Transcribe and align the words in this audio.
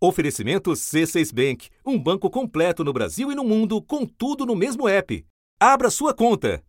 Oferecimento 0.00 0.70
C6 0.70 1.34
Bank, 1.34 1.70
um 1.84 1.98
banco 1.98 2.30
completo 2.30 2.84
no 2.84 2.92
Brasil 2.92 3.32
e 3.32 3.34
no 3.34 3.42
mundo, 3.42 3.82
com 3.82 4.06
tudo 4.06 4.46
no 4.46 4.54
mesmo 4.54 4.88
app. 4.88 5.26
Abra 5.58 5.90
sua 5.90 6.14
conta. 6.14 6.62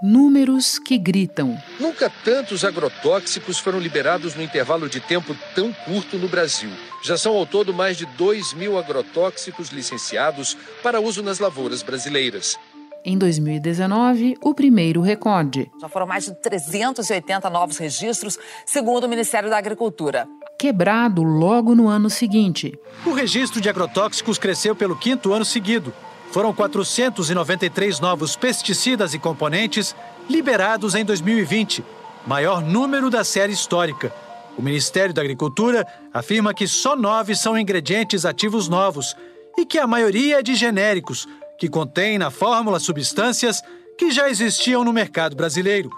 Números 0.00 0.78
que 0.78 0.96
gritam. 0.96 1.60
Nunca 1.80 2.08
tantos 2.24 2.64
agrotóxicos 2.64 3.58
foram 3.58 3.80
liberados 3.80 4.36
no 4.36 4.42
intervalo 4.42 4.88
de 4.88 5.00
tempo 5.00 5.36
tão 5.52 5.72
curto 5.72 6.16
no 6.16 6.28
Brasil. 6.28 6.70
Já 7.02 7.16
são 7.16 7.34
ao 7.36 7.44
todo 7.44 7.74
mais 7.74 7.96
de 7.96 8.06
2 8.06 8.54
mil 8.54 8.78
agrotóxicos 8.78 9.70
licenciados 9.70 10.56
para 10.80 11.00
uso 11.00 11.24
nas 11.24 11.40
lavouras 11.40 11.82
brasileiras. 11.82 12.56
Em 13.04 13.18
2019, 13.18 14.36
o 14.40 14.54
primeiro 14.54 15.02
recorde. 15.02 15.70
Já 15.80 15.88
foram 15.88 16.06
mais 16.06 16.24
de 16.24 16.34
380 16.34 17.50
novos 17.50 17.76
registros, 17.76 18.38
segundo 18.64 19.04
o 19.04 19.08
Ministério 19.08 19.50
da 19.50 19.58
Agricultura 19.58 20.26
quebrado 20.64 21.22
logo 21.22 21.74
no 21.74 21.88
ano 21.88 22.08
seguinte. 22.08 22.72
O 23.04 23.12
registro 23.12 23.60
de 23.60 23.68
agrotóxicos 23.68 24.38
cresceu 24.38 24.74
pelo 24.74 24.96
quinto 24.96 25.30
ano 25.34 25.44
seguido. 25.44 25.92
Foram 26.30 26.54
493 26.54 28.00
novos 28.00 28.34
pesticidas 28.34 29.12
e 29.12 29.18
componentes 29.18 29.94
liberados 30.26 30.94
em 30.94 31.04
2020, 31.04 31.84
maior 32.26 32.62
número 32.62 33.10
da 33.10 33.22
série 33.22 33.52
histórica. 33.52 34.10
O 34.56 34.62
Ministério 34.62 35.12
da 35.12 35.20
Agricultura 35.20 35.86
afirma 36.14 36.54
que 36.54 36.66
só 36.66 36.96
nove 36.96 37.36
são 37.36 37.58
ingredientes 37.58 38.24
ativos 38.24 38.66
novos 38.66 39.14
e 39.58 39.66
que 39.66 39.78
a 39.78 39.86
maioria 39.86 40.38
é 40.38 40.42
de 40.42 40.54
genéricos, 40.54 41.28
que 41.64 41.68
contém 41.70 42.18
na 42.18 42.30
fórmula 42.30 42.78
substâncias 42.78 43.62
que 43.96 44.10
já 44.10 44.28
existiam 44.28 44.84
no 44.84 44.92
mercado 44.92 45.34
brasileiro. 45.34 45.88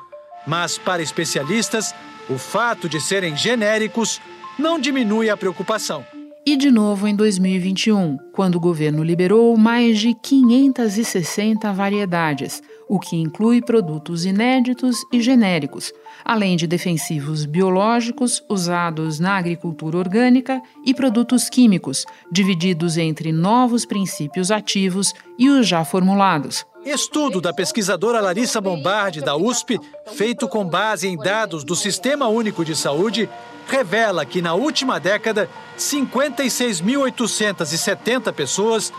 Mas, 0.47 0.79
para 0.79 1.03
especialistas, 1.03 1.93
o 2.31 2.39
fato 2.39 2.89
de 2.89 3.01
serem 3.01 3.37
genéricos 3.37 4.21
não 4.57 4.79
diminui 4.79 5.29
a 5.29 5.37
preocupação. 5.37 6.07
E 6.49 6.57
de 6.57 6.71
novo 6.71 7.09
em 7.09 7.17
2021, 7.17 8.19
quando 8.33 8.55
o 8.55 8.61
governo 8.61 9.03
liberou 9.03 9.57
mais 9.57 9.99
de 9.99 10.15
560 10.15 11.73
variedades, 11.73 12.63
o 12.89 13.01
que 13.01 13.17
inclui 13.17 13.61
produtos 13.61 14.25
inéditos 14.25 15.05
e 15.13 15.21
genéricos, 15.21 15.93
além 16.25 16.57
de 16.57 16.69
defensivos 16.69 17.45
biológicos 17.45 18.45
usados 18.49 19.19
na 19.19 19.37
agricultura 19.37 19.99
orgânica 19.99 20.63
e 20.85 20.95
produtos 20.95 21.49
químicos, 21.49 22.07
divididos 22.31 22.97
entre 22.97 23.33
novos 23.33 23.85
princípios 23.85 24.53
ativos 24.53 25.13
e 25.37 25.51
os 25.51 25.67
já 25.67 25.85
formulados. 25.85 26.65
Estudo 26.85 27.41
da 27.41 27.53
pesquisadora 27.53 28.21
Larissa 28.21 28.61
Bombardi, 28.61 29.21
da 29.21 29.35
USP, 29.35 29.81
feito 30.13 30.47
com 30.47 30.65
base 30.65 31.09
em 31.09 31.17
dados 31.17 31.65
do 31.65 31.75
Sistema 31.75 32.29
Único 32.29 32.65
de 32.65 32.77
Saúde, 32.77 33.29
revela 33.67 34.25
que 34.25 34.41
na 34.41 34.55
última 34.55 35.01
década, 35.01 35.51
56.870 35.79 38.33
pessoas 38.33 38.93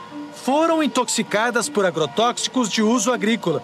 foram 0.44 0.84
intoxicadas 0.84 1.70
por 1.70 1.86
agrotóxicos 1.86 2.70
de 2.70 2.82
uso 2.82 3.12
agrícola, 3.12 3.62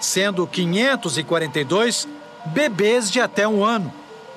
sendo 0.00 0.46
542 0.46 2.06
bebês 2.46 3.10
de 3.10 3.20
até 3.20 3.48
um 3.48 3.64
ano. 3.64 3.92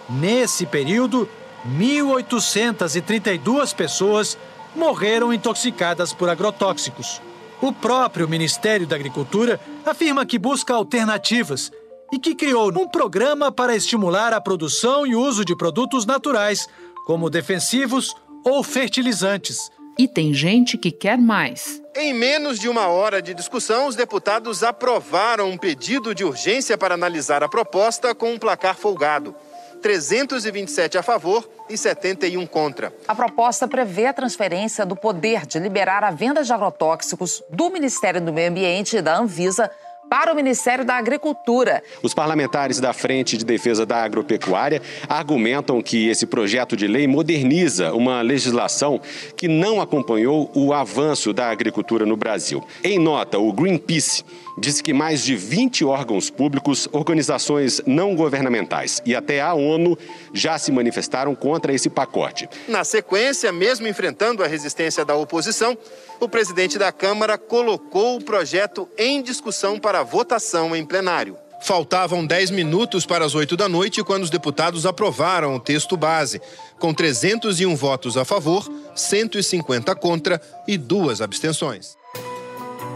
Nesse 0.09 0.65
período, 0.65 1.29
1.832 1.67 3.75
pessoas 3.75 4.37
morreram 4.75 5.33
intoxicadas 5.33 6.13
por 6.13 6.29
agrotóxicos. 6.29 7.21
O 7.61 7.73
próprio 7.73 8.29
Ministério 8.29 8.87
da 8.87 8.95
Agricultura 8.95 9.59
afirma 9.85 10.25
que 10.25 10.39
busca 10.39 10.73
alternativas 10.73 11.69
e 12.11 12.19
que 12.19 12.35
criou 12.35 12.69
um 12.69 12.87
programa 12.87 13.51
para 13.51 13.75
estimular 13.75 14.33
a 14.33 14.41
produção 14.41 15.05
e 15.05 15.15
uso 15.15 15.45
de 15.45 15.55
produtos 15.55 16.05
naturais, 16.05 16.67
como 17.05 17.29
defensivos 17.29 18.15
ou 18.43 18.63
fertilizantes. 18.63 19.69
E 19.97 20.07
tem 20.07 20.33
gente 20.33 20.77
que 20.77 20.91
quer 20.91 21.17
mais. 21.17 21.81
Em 21.95 22.13
menos 22.13 22.57
de 22.57 22.69
uma 22.69 22.87
hora 22.87 23.21
de 23.21 23.33
discussão, 23.33 23.87
os 23.87 23.95
deputados 23.95 24.63
aprovaram 24.63 25.49
um 25.49 25.57
pedido 25.57 26.15
de 26.15 26.23
urgência 26.23 26.77
para 26.77 26.93
analisar 26.93 27.43
a 27.43 27.49
proposta 27.49 28.15
com 28.15 28.31
um 28.31 28.39
placar 28.39 28.75
folgado. 28.75 29.35
327 29.81 30.97
a 30.97 31.03
favor 31.03 31.47
e 31.69 31.77
71 31.77 32.45
contra. 32.47 32.93
A 33.07 33.15
proposta 33.15 33.67
prevê 33.67 34.05
a 34.05 34.13
transferência 34.13 34.85
do 34.85 34.95
poder 34.95 35.45
de 35.45 35.59
liberar 35.59 36.03
a 36.03 36.11
venda 36.11 36.43
de 36.43 36.53
agrotóxicos 36.53 37.43
do 37.49 37.69
Ministério 37.69 38.21
do 38.21 38.31
Meio 38.31 38.49
Ambiente 38.49 38.97
e 38.97 39.01
da 39.01 39.17
Anvisa 39.17 39.69
para 40.09 40.33
o 40.33 40.35
Ministério 40.35 40.83
da 40.83 40.95
Agricultura. 40.95 41.83
Os 42.01 42.13
parlamentares 42.13 42.79
da 42.79 42.91
Frente 42.93 43.37
de 43.37 43.45
Defesa 43.45 43.85
da 43.85 44.03
Agropecuária 44.03 44.81
argumentam 45.07 45.81
que 45.81 46.09
esse 46.09 46.25
projeto 46.25 46.75
de 46.75 46.87
lei 46.87 47.07
moderniza 47.07 47.93
uma 47.93 48.21
legislação 48.21 48.99
que 49.37 49.47
não 49.47 49.79
acompanhou 49.79 50.49
o 50.55 50.73
avanço 50.73 51.31
da 51.31 51.49
agricultura 51.49 52.05
no 52.05 52.17
Brasil. 52.17 52.65
Em 52.83 52.97
nota, 52.97 53.37
o 53.37 53.53
Greenpeace 53.53 54.23
disse 54.57 54.83
que 54.83 54.93
mais 54.93 55.23
de 55.23 55.35
20 55.35 55.85
órgãos 55.85 56.29
públicos, 56.29 56.87
organizações 56.91 57.81
não 57.85 58.15
governamentais 58.15 59.01
e 59.05 59.15
até 59.15 59.41
a 59.41 59.53
ONU 59.53 59.97
já 60.33 60.57
se 60.57 60.71
manifestaram 60.71 61.33
contra 61.33 61.73
esse 61.73 61.89
pacote. 61.89 62.49
Na 62.67 62.83
sequência, 62.83 63.51
mesmo 63.51 63.87
enfrentando 63.87 64.43
a 64.43 64.47
resistência 64.47 65.05
da 65.05 65.15
oposição, 65.15 65.77
o 66.19 66.27
presidente 66.27 66.77
da 66.77 66.91
Câmara 66.91 67.37
colocou 67.37 68.17
o 68.17 68.23
projeto 68.23 68.87
em 68.97 69.21
discussão 69.21 69.79
para 69.79 70.03
votação 70.03 70.75
em 70.75 70.85
plenário. 70.85 71.37
Faltavam 71.61 72.25
10 72.25 72.51
minutos 72.51 73.05
para 73.05 73.25
as 73.25 73.35
8 73.35 73.57
da 73.57 73.67
noite 73.67 74.03
quando 74.03 74.23
os 74.23 74.29
deputados 74.29 74.85
aprovaram 74.85 75.55
o 75.55 75.59
texto 75.59 75.97
base, 75.97 76.41
com 76.79 76.93
301 76.93 77.75
votos 77.75 78.15
a 78.15 78.23
favor, 78.23 78.65
150 78.95 79.93
contra 79.95 80.41
e 80.67 80.77
duas 80.77 81.21
abstenções. 81.21 81.97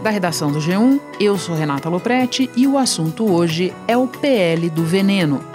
Da 0.02 0.10
redação 0.10 0.50
do 0.50 0.58
G1, 0.58 1.00
eu 1.20 1.38
sou 1.38 1.54
Renata 1.54 1.88
Loprete 1.88 2.50
e 2.56 2.66
o 2.66 2.76
assunto 2.76 3.30
hoje 3.30 3.74
é 3.86 3.96
o 3.96 4.06
PL 4.06 4.68
do 4.70 4.84
veneno. 4.84 5.53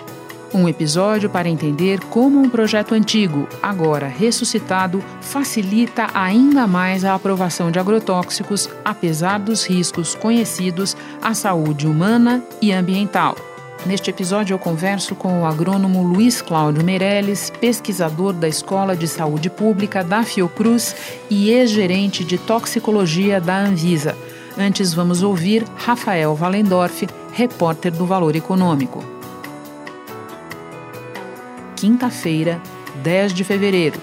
Um 0.52 0.68
episódio 0.68 1.30
para 1.30 1.48
entender 1.48 2.00
como 2.06 2.40
um 2.40 2.50
projeto 2.50 2.96
antigo, 2.96 3.48
agora 3.62 4.08
ressuscitado, 4.08 5.04
facilita 5.22 6.08
ainda 6.12 6.66
mais 6.66 7.06
a 7.06 7.14
aprovação 7.14 7.70
de 7.70 7.78
agrotóxicos, 7.78 8.68
apesar 8.84 9.40
dos 9.40 9.64
riscos 9.64 10.16
conhecidos 10.16 10.98
à 11.22 11.36
saúde 11.36 11.86
humana 11.86 12.44
e 12.60 12.72
ambiental. 12.72 13.36
Neste 13.86 14.10
episódio, 14.10 14.56
eu 14.56 14.60
converso 14.60 15.16
com 15.16 15.42
o 15.42 15.46
agrônomo 15.46 16.04
Luiz 16.04 16.42
Cláudio 16.42 16.84
Meirelles, 16.84 17.52
pesquisador 17.62 18.34
da 18.34 18.48
Escola 18.48 18.96
de 18.96 19.08
Saúde 19.08 19.52
Pública 19.52 20.04
da 20.04 20.24
Fiocruz 20.24 20.96
e 21.30 21.52
ex-gerente 21.52 22.24
de 22.26 22.40
toxicologia 22.40 23.40
da 23.40 23.58
Anvisa. 23.58 24.18
Antes, 24.58 24.94
vamos 24.96 25.22
ouvir 25.22 25.64
Rafael 25.78 26.36
Valendorf, 26.36 27.08
repórter 27.32 27.92
do 27.92 28.06
Valor 28.06 28.36
Econômico. 28.36 29.19
Quinta-feira, 31.80 32.62
10 33.04 33.34
de 33.34 33.46
fevereiro. 33.46 34.02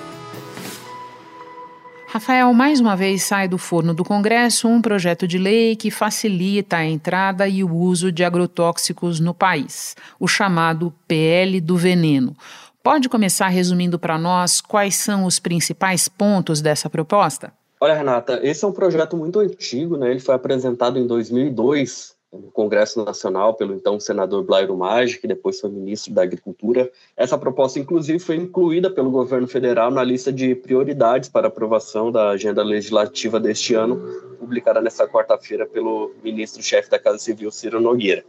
Rafael, 2.07 2.51
mais 2.55 2.81
uma 2.81 2.97
vez 2.97 3.23
sai 3.25 3.47
do 3.47 3.59
forno 3.59 3.93
do 3.93 4.03
Congresso 4.03 4.67
um 4.67 4.81
projeto 4.81 5.29
de 5.29 5.37
lei 5.37 5.77
que 5.77 5.91
facilita 5.91 6.79
a 6.79 6.87
entrada 6.87 7.47
e 7.47 7.63
o 7.63 7.71
uso 7.71 8.11
de 8.11 8.25
agrotóxicos 8.25 9.21
no 9.21 9.35
país, 9.35 9.95
o 10.19 10.27
chamado 10.27 10.91
PL 11.07 11.61
do 11.61 11.77
veneno. 11.77 12.35
Pode 12.83 13.11
começar 13.11 13.49
resumindo 13.49 13.99
para 13.99 14.17
nós 14.17 14.63
quais 14.63 14.97
são 14.97 15.27
os 15.27 15.39
principais 15.39 16.09
pontos 16.09 16.63
dessa 16.63 16.89
proposta? 16.89 17.53
Olha, 17.79 17.93
Renata, 17.93 18.41
esse 18.43 18.65
é 18.65 18.69
um 18.69 18.73
projeto 18.73 19.19
muito 19.19 19.39
antigo, 19.39 19.99
né? 19.99 20.11
Ele 20.11 20.21
foi 20.21 20.35
apresentado 20.35 20.99
em 20.99 21.07
2002 21.07 22.16
no 22.37 22.51
Congresso 22.51 23.05
Nacional 23.05 23.55
pelo 23.55 23.75
então 23.75 23.99
senador 23.99 24.45
Blairo 24.45 24.77
Maggi, 24.77 25.19
que 25.19 25.27
depois 25.27 25.61
foi 25.61 25.71
ministro 25.71 26.13
da 26.13 26.23
Agricultura. 26.23 26.91
Essa 27.17 27.37
proposta, 27.37 27.79
inclusive, 27.79 28.19
foi 28.19 28.37
incluída 28.37 28.91
pelo 28.91 29.11
governo 29.11 29.47
federal 29.47 29.91
na 29.91 30.03
lista 30.03 30.33
de 30.33 30.55
prioridades 30.55 31.29
para 31.29 31.49
aprovação 31.49 32.13
da 32.13 32.31
agenda 32.31 32.63
legislativa 32.63 33.41
deste 33.41 33.75
ano, 33.75 33.97
publicada 34.39 34.81
nesta 34.81 35.09
quarta-feira 35.09 35.67
pelo 35.67 36.13
ministro-chefe 36.23 36.91
da 36.91 36.99
Casa 36.99 37.19
Civil, 37.19 37.51
Ciro 37.51 37.81
Nogueira. 37.81 38.25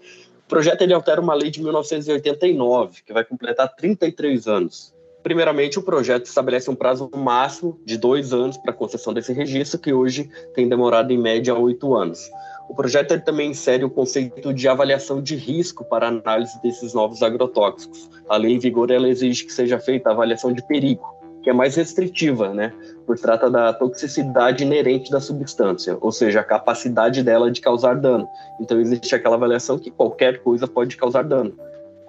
O 0.45 0.47
projeto 0.47 0.81
ele 0.81 0.93
altera 0.93 1.19
uma 1.19 1.33
lei 1.33 1.51
de 1.51 1.61
1989, 1.61 3.01
que 3.05 3.11
vai 3.11 3.25
completar 3.25 3.67
33 3.75 4.47
anos. 4.47 4.95
Primeiramente, 5.21 5.77
o 5.77 5.83
projeto 5.83 6.25
estabelece 6.25 6.71
um 6.71 6.75
prazo 6.75 7.09
máximo 7.13 7.77
de 7.83 7.97
dois 7.97 8.31
anos 8.31 8.55
para 8.55 8.71
a 8.71 8.73
concessão 8.73 9.13
desse 9.13 9.33
registro, 9.33 9.77
que 9.77 9.91
hoje 9.91 10.29
tem 10.55 10.69
demorado 10.69 11.11
em 11.11 11.17
média 11.17 11.53
oito 11.53 11.93
anos. 11.95 12.31
O 12.69 12.75
projeto 12.75 13.19
também 13.21 13.51
insere 13.51 13.85
o 13.85 13.89
conceito 13.89 14.53
de 14.53 14.67
avaliação 14.67 15.21
de 15.21 15.35
risco 15.35 15.85
para 15.85 16.07
análise 16.07 16.61
desses 16.61 16.93
novos 16.93 17.23
agrotóxicos. 17.23 18.09
A 18.27 18.35
lei 18.35 18.53
em 18.53 18.59
vigor 18.59 18.91
ela 18.91 19.07
exige 19.07 19.45
que 19.45 19.53
seja 19.53 19.79
feita 19.79 20.09
a 20.09 20.13
avaliação 20.13 20.51
de 20.51 20.61
perigo, 20.67 21.03
que 21.41 21.49
é 21.49 21.53
mais 21.53 21.75
restritiva, 21.75 22.53
né? 22.53 22.73
Por 23.05 23.17
trata 23.17 23.49
da 23.49 23.71
toxicidade 23.71 24.63
inerente 24.63 25.09
da 25.09 25.21
substância, 25.21 25.97
ou 26.01 26.11
seja, 26.11 26.41
a 26.41 26.43
capacidade 26.43 27.23
dela 27.23 27.49
de 27.49 27.61
causar 27.61 27.95
dano. 27.95 28.27
Então 28.59 28.79
existe 28.79 29.15
aquela 29.15 29.35
avaliação 29.35 29.79
que 29.79 29.89
qualquer 29.89 30.39
coisa 30.39 30.67
pode 30.67 30.97
causar 30.97 31.23
dano. 31.23 31.53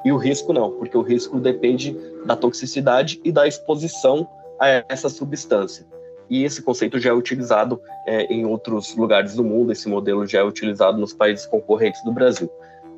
E 0.04 0.10
o 0.10 0.16
risco 0.16 0.52
não, 0.52 0.72
porque 0.72 0.96
o 0.96 1.02
risco 1.02 1.38
depende 1.38 1.96
da 2.24 2.34
toxicidade 2.34 3.20
e 3.24 3.30
da 3.30 3.46
exposição 3.46 4.28
a 4.58 4.84
essa 4.88 5.08
substância. 5.08 5.86
E 6.30 6.44
esse 6.44 6.62
conceito 6.62 6.98
já 6.98 7.10
é 7.10 7.12
utilizado 7.12 7.80
é, 8.06 8.24
em 8.24 8.44
outros 8.44 8.94
lugares 8.96 9.34
do 9.34 9.44
mundo, 9.44 9.72
esse 9.72 9.88
modelo 9.88 10.26
já 10.26 10.40
é 10.40 10.44
utilizado 10.44 10.98
nos 10.98 11.12
países 11.12 11.46
concorrentes 11.46 12.02
do 12.04 12.12
Brasil. 12.12 12.50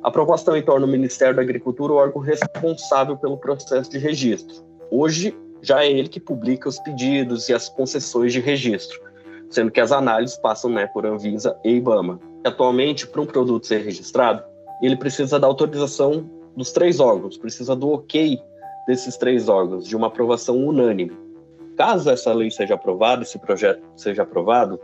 A 0.03 0.09
proposta 0.09 0.47
também 0.47 0.63
torna 0.63 0.85
o 0.85 0.89
Ministério 0.89 1.35
da 1.35 1.41
Agricultura 1.41 1.93
o 1.93 1.95
órgão 1.97 2.21
responsável 2.21 3.15
pelo 3.17 3.37
processo 3.37 3.89
de 3.89 3.97
registro. 3.97 4.63
Hoje, 4.89 5.35
já 5.61 5.83
é 5.83 5.91
ele 5.91 6.09
que 6.09 6.19
publica 6.19 6.67
os 6.67 6.79
pedidos 6.79 7.47
e 7.49 7.53
as 7.53 7.69
concessões 7.69 8.33
de 8.33 8.39
registro, 8.39 8.99
sendo 9.49 9.69
que 9.69 9.79
as 9.79 9.91
análises 9.91 10.35
passam 10.37 10.71
né, 10.71 10.87
por 10.87 11.05
Anvisa 11.05 11.55
e 11.63 11.75
IBAMA. 11.75 12.19
Atualmente, 12.43 13.05
para 13.05 13.21
um 13.21 13.25
produto 13.25 13.67
ser 13.67 13.83
registrado, 13.83 14.43
ele 14.81 14.95
precisa 14.95 15.39
da 15.39 15.45
autorização 15.45 16.27
dos 16.57 16.71
três 16.71 16.99
órgãos, 16.99 17.37
precisa 17.37 17.75
do 17.75 17.91
ok 17.91 18.39
desses 18.87 19.15
três 19.15 19.47
órgãos, 19.47 19.87
de 19.87 19.95
uma 19.95 20.07
aprovação 20.07 20.57
unânime. 20.57 21.11
Caso 21.77 22.09
essa 22.09 22.33
lei 22.33 22.51
seja 22.51 22.75
aprovada, 22.75 23.23
esse 23.23 23.39
projeto 23.39 23.81
seja 23.95 24.23
aprovado, 24.23 24.79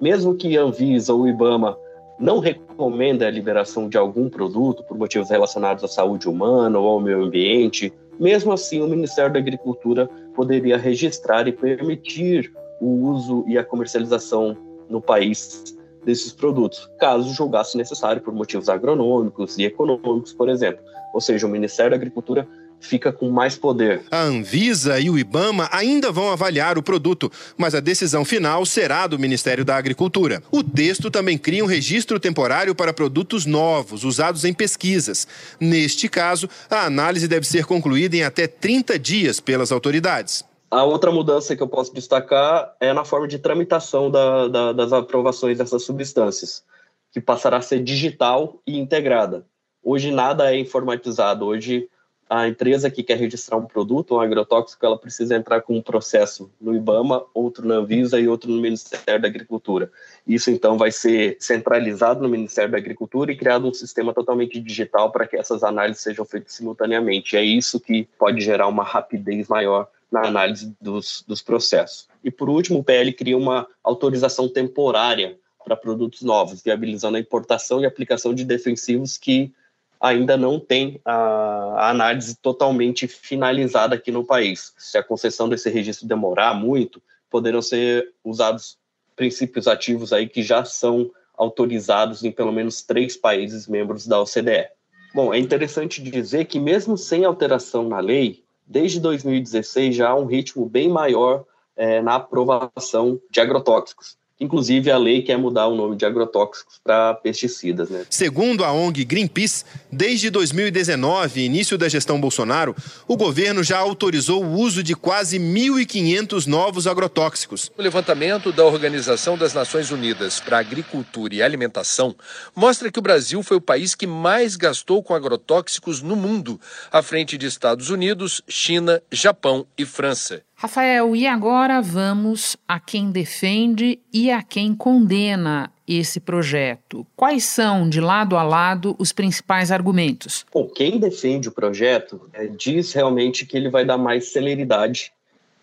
mesmo 0.00 0.34
que 0.34 0.56
a 0.56 0.62
Anvisa 0.62 1.12
ou 1.12 1.22
o 1.22 1.28
IBAMA 1.28 1.76
não 2.18 2.38
recomenda 2.38 3.26
a 3.26 3.30
liberação 3.30 3.88
de 3.88 3.96
algum 3.96 4.28
produto 4.28 4.82
por 4.84 4.98
motivos 4.98 5.30
relacionados 5.30 5.84
à 5.84 5.88
saúde 5.88 6.28
humana 6.28 6.78
ou 6.78 6.88
ao 6.88 7.00
meio 7.00 7.24
ambiente, 7.24 7.92
mesmo 8.18 8.52
assim 8.52 8.80
o 8.82 8.88
Ministério 8.88 9.32
da 9.32 9.38
Agricultura 9.38 10.08
poderia 10.34 10.76
registrar 10.76 11.46
e 11.46 11.52
permitir 11.52 12.52
o 12.80 13.08
uso 13.08 13.44
e 13.46 13.56
a 13.56 13.64
comercialização 13.64 14.56
no 14.88 15.00
país 15.00 15.76
desses 16.04 16.32
produtos, 16.32 16.90
caso 16.98 17.32
julgasse 17.34 17.76
necessário 17.76 18.22
por 18.22 18.32
motivos 18.32 18.68
agronômicos 18.68 19.58
e 19.58 19.64
econômicos, 19.64 20.32
por 20.32 20.48
exemplo. 20.48 20.82
Ou 21.12 21.20
seja, 21.20 21.46
o 21.46 21.50
Ministério 21.50 21.90
da 21.90 21.96
Agricultura 21.96 22.48
fica 22.80 23.12
com 23.12 23.30
mais 23.30 23.56
poder. 23.56 24.02
A 24.10 24.22
Anvisa 24.22 24.98
e 25.00 25.10
o 25.10 25.18
IBAMA 25.18 25.68
ainda 25.72 26.10
vão 26.10 26.30
avaliar 26.30 26.78
o 26.78 26.82
produto, 26.82 27.30
mas 27.56 27.74
a 27.74 27.80
decisão 27.80 28.24
final 28.24 28.64
será 28.64 29.06
do 29.06 29.18
Ministério 29.18 29.64
da 29.64 29.76
Agricultura. 29.76 30.42
O 30.50 30.62
texto 30.62 31.10
também 31.10 31.36
cria 31.36 31.64
um 31.64 31.68
registro 31.68 32.18
temporário 32.20 32.74
para 32.74 32.92
produtos 32.92 33.46
novos, 33.46 34.04
usados 34.04 34.44
em 34.44 34.52
pesquisas. 34.52 35.26
Neste 35.60 36.08
caso, 36.08 36.48
a 36.70 36.84
análise 36.84 37.28
deve 37.28 37.46
ser 37.46 37.64
concluída 37.64 38.16
em 38.16 38.22
até 38.22 38.46
30 38.46 38.98
dias 38.98 39.40
pelas 39.40 39.72
autoridades. 39.72 40.44
A 40.70 40.84
outra 40.84 41.10
mudança 41.10 41.56
que 41.56 41.62
eu 41.62 41.68
posso 41.68 41.94
destacar 41.94 42.74
é 42.78 42.92
na 42.92 43.04
forma 43.04 43.26
de 43.26 43.38
tramitação 43.38 44.10
da, 44.10 44.48
da, 44.48 44.72
das 44.72 44.92
aprovações 44.92 45.56
dessas 45.56 45.82
substâncias, 45.82 46.62
que 47.10 47.20
passará 47.20 47.56
a 47.56 47.62
ser 47.62 47.82
digital 47.82 48.60
e 48.66 48.78
integrada. 48.78 49.46
Hoje 49.82 50.10
nada 50.10 50.52
é 50.52 50.58
informatizado, 50.58 51.46
hoje 51.46 51.88
a 52.28 52.46
empresa 52.46 52.90
que 52.90 53.02
quer 53.02 53.16
registrar 53.16 53.56
um 53.56 53.64
produto, 53.64 54.14
um 54.14 54.20
agrotóxico, 54.20 54.84
ela 54.84 54.98
precisa 54.98 55.34
entrar 55.34 55.62
com 55.62 55.76
um 55.76 55.82
processo 55.82 56.50
no 56.60 56.74
IBAMA, 56.76 57.24
outro 57.32 57.66
na 57.66 57.76
Anvisa 57.76 58.20
e 58.20 58.28
outro 58.28 58.50
no 58.50 58.60
Ministério 58.60 59.20
da 59.20 59.28
Agricultura. 59.28 59.90
Isso, 60.26 60.50
então, 60.50 60.76
vai 60.76 60.90
ser 60.90 61.38
centralizado 61.40 62.20
no 62.22 62.28
Ministério 62.28 62.70
da 62.70 62.78
Agricultura 62.78 63.32
e 63.32 63.36
criado 63.36 63.66
um 63.66 63.72
sistema 63.72 64.12
totalmente 64.12 64.60
digital 64.60 65.10
para 65.10 65.26
que 65.26 65.36
essas 65.36 65.62
análises 65.62 66.02
sejam 66.02 66.24
feitas 66.24 66.52
simultaneamente. 66.52 67.36
É 67.36 67.42
isso 67.42 67.80
que 67.80 68.06
pode 68.18 68.40
gerar 68.42 68.66
uma 68.68 68.84
rapidez 68.84 69.48
maior 69.48 69.88
na 70.12 70.26
análise 70.26 70.74
dos, 70.80 71.24
dos 71.26 71.40
processos. 71.40 72.08
E, 72.22 72.30
por 72.30 72.50
último, 72.50 72.80
o 72.80 72.84
PL 72.84 73.12
cria 73.12 73.36
uma 73.36 73.66
autorização 73.82 74.48
temporária 74.48 75.38
para 75.64 75.76
produtos 75.76 76.22
novos, 76.22 76.62
viabilizando 76.62 77.16
a 77.16 77.20
importação 77.20 77.80
e 77.80 77.86
aplicação 77.86 78.34
de 78.34 78.44
defensivos 78.44 79.16
que 79.16 79.52
ainda 80.00 80.36
não 80.36 80.60
tem 80.60 81.00
a, 81.04 81.90
análise 81.90 82.36
totalmente 82.36 83.06
finalizada 83.06 83.94
aqui 83.94 84.10
no 84.10 84.24
país. 84.24 84.72
Se 84.76 84.98
a 84.98 85.02
concessão 85.02 85.48
desse 85.48 85.70
registro 85.70 86.06
demorar 86.06 86.54
muito, 86.54 87.02
poderão 87.30 87.62
ser 87.62 88.12
usados 88.24 88.78
princípios 89.16 89.66
ativos 89.66 90.12
aí 90.12 90.28
que 90.28 90.42
já 90.42 90.64
são 90.64 91.10
autorizados 91.36 92.24
em 92.24 92.32
pelo 92.32 92.52
menos 92.52 92.82
três 92.82 93.16
países 93.16 93.66
membros 93.66 94.06
da 94.06 94.20
OCDE. 94.20 94.68
Bom, 95.14 95.32
é 95.32 95.38
interessante 95.38 96.02
dizer 96.02 96.44
que 96.46 96.60
mesmo 96.60 96.98
sem 96.98 97.24
alteração 97.24 97.88
na 97.88 98.00
lei, 98.00 98.42
desde 98.66 99.00
2016 99.00 99.96
já 99.96 100.10
há 100.10 100.16
um 100.16 100.26
ritmo 100.26 100.68
bem 100.68 100.88
maior 100.88 101.44
é, 101.76 102.02
na 102.02 102.16
aprovação 102.16 103.20
de 103.30 103.40
agrotóxicos. 103.40 104.17
Inclusive, 104.40 104.90
a 104.90 104.96
lei 104.96 105.22
quer 105.22 105.36
mudar 105.36 105.66
o 105.66 105.74
nome 105.74 105.96
de 105.96 106.06
agrotóxicos 106.06 106.80
para 106.82 107.14
pesticidas. 107.14 107.90
Né? 107.90 108.06
Segundo 108.08 108.64
a 108.64 108.72
ONG 108.72 109.04
Greenpeace, 109.04 109.64
desde 109.90 110.30
2019, 110.30 111.40
início 111.40 111.76
da 111.76 111.88
gestão 111.88 112.20
Bolsonaro, 112.20 112.74
o 113.08 113.16
governo 113.16 113.64
já 113.64 113.78
autorizou 113.78 114.44
o 114.44 114.52
uso 114.52 114.82
de 114.82 114.94
quase 114.94 115.40
1.500 115.40 116.46
novos 116.46 116.86
agrotóxicos. 116.86 117.72
O 117.76 117.82
levantamento 117.82 118.52
da 118.52 118.64
Organização 118.64 119.36
das 119.36 119.52
Nações 119.52 119.90
Unidas 119.90 120.38
para 120.38 120.58
Agricultura 120.58 121.34
e 121.34 121.42
Alimentação 121.42 122.14
mostra 122.54 122.92
que 122.92 122.98
o 122.98 123.02
Brasil 123.02 123.42
foi 123.42 123.56
o 123.56 123.60
país 123.60 123.96
que 123.96 124.06
mais 124.06 124.54
gastou 124.54 125.02
com 125.02 125.14
agrotóxicos 125.14 126.00
no 126.00 126.14
mundo, 126.14 126.60
à 126.92 127.02
frente 127.02 127.36
de 127.36 127.46
Estados 127.46 127.90
Unidos, 127.90 128.40
China, 128.48 129.02
Japão 129.10 129.66
e 129.76 129.84
França. 129.84 130.42
Rafael, 130.60 131.14
e 131.14 131.24
agora 131.24 131.80
vamos 131.80 132.56
a 132.66 132.80
quem 132.80 133.12
defende 133.12 134.00
e 134.12 134.28
a 134.28 134.42
quem 134.42 134.74
condena 134.74 135.70
esse 135.86 136.18
projeto. 136.18 137.06
Quais 137.14 137.44
são, 137.44 137.88
de 137.88 138.00
lado 138.00 138.36
a 138.36 138.42
lado, 138.42 138.96
os 138.98 139.12
principais 139.12 139.70
argumentos? 139.70 140.44
Bom, 140.52 140.66
quem 140.66 140.98
defende 140.98 141.48
o 141.48 141.52
projeto 141.52 142.28
é, 142.32 142.48
diz 142.48 142.92
realmente 142.92 143.46
que 143.46 143.56
ele 143.56 143.70
vai 143.70 143.84
dar 143.84 143.96
mais 143.96 144.32
celeridade 144.32 145.12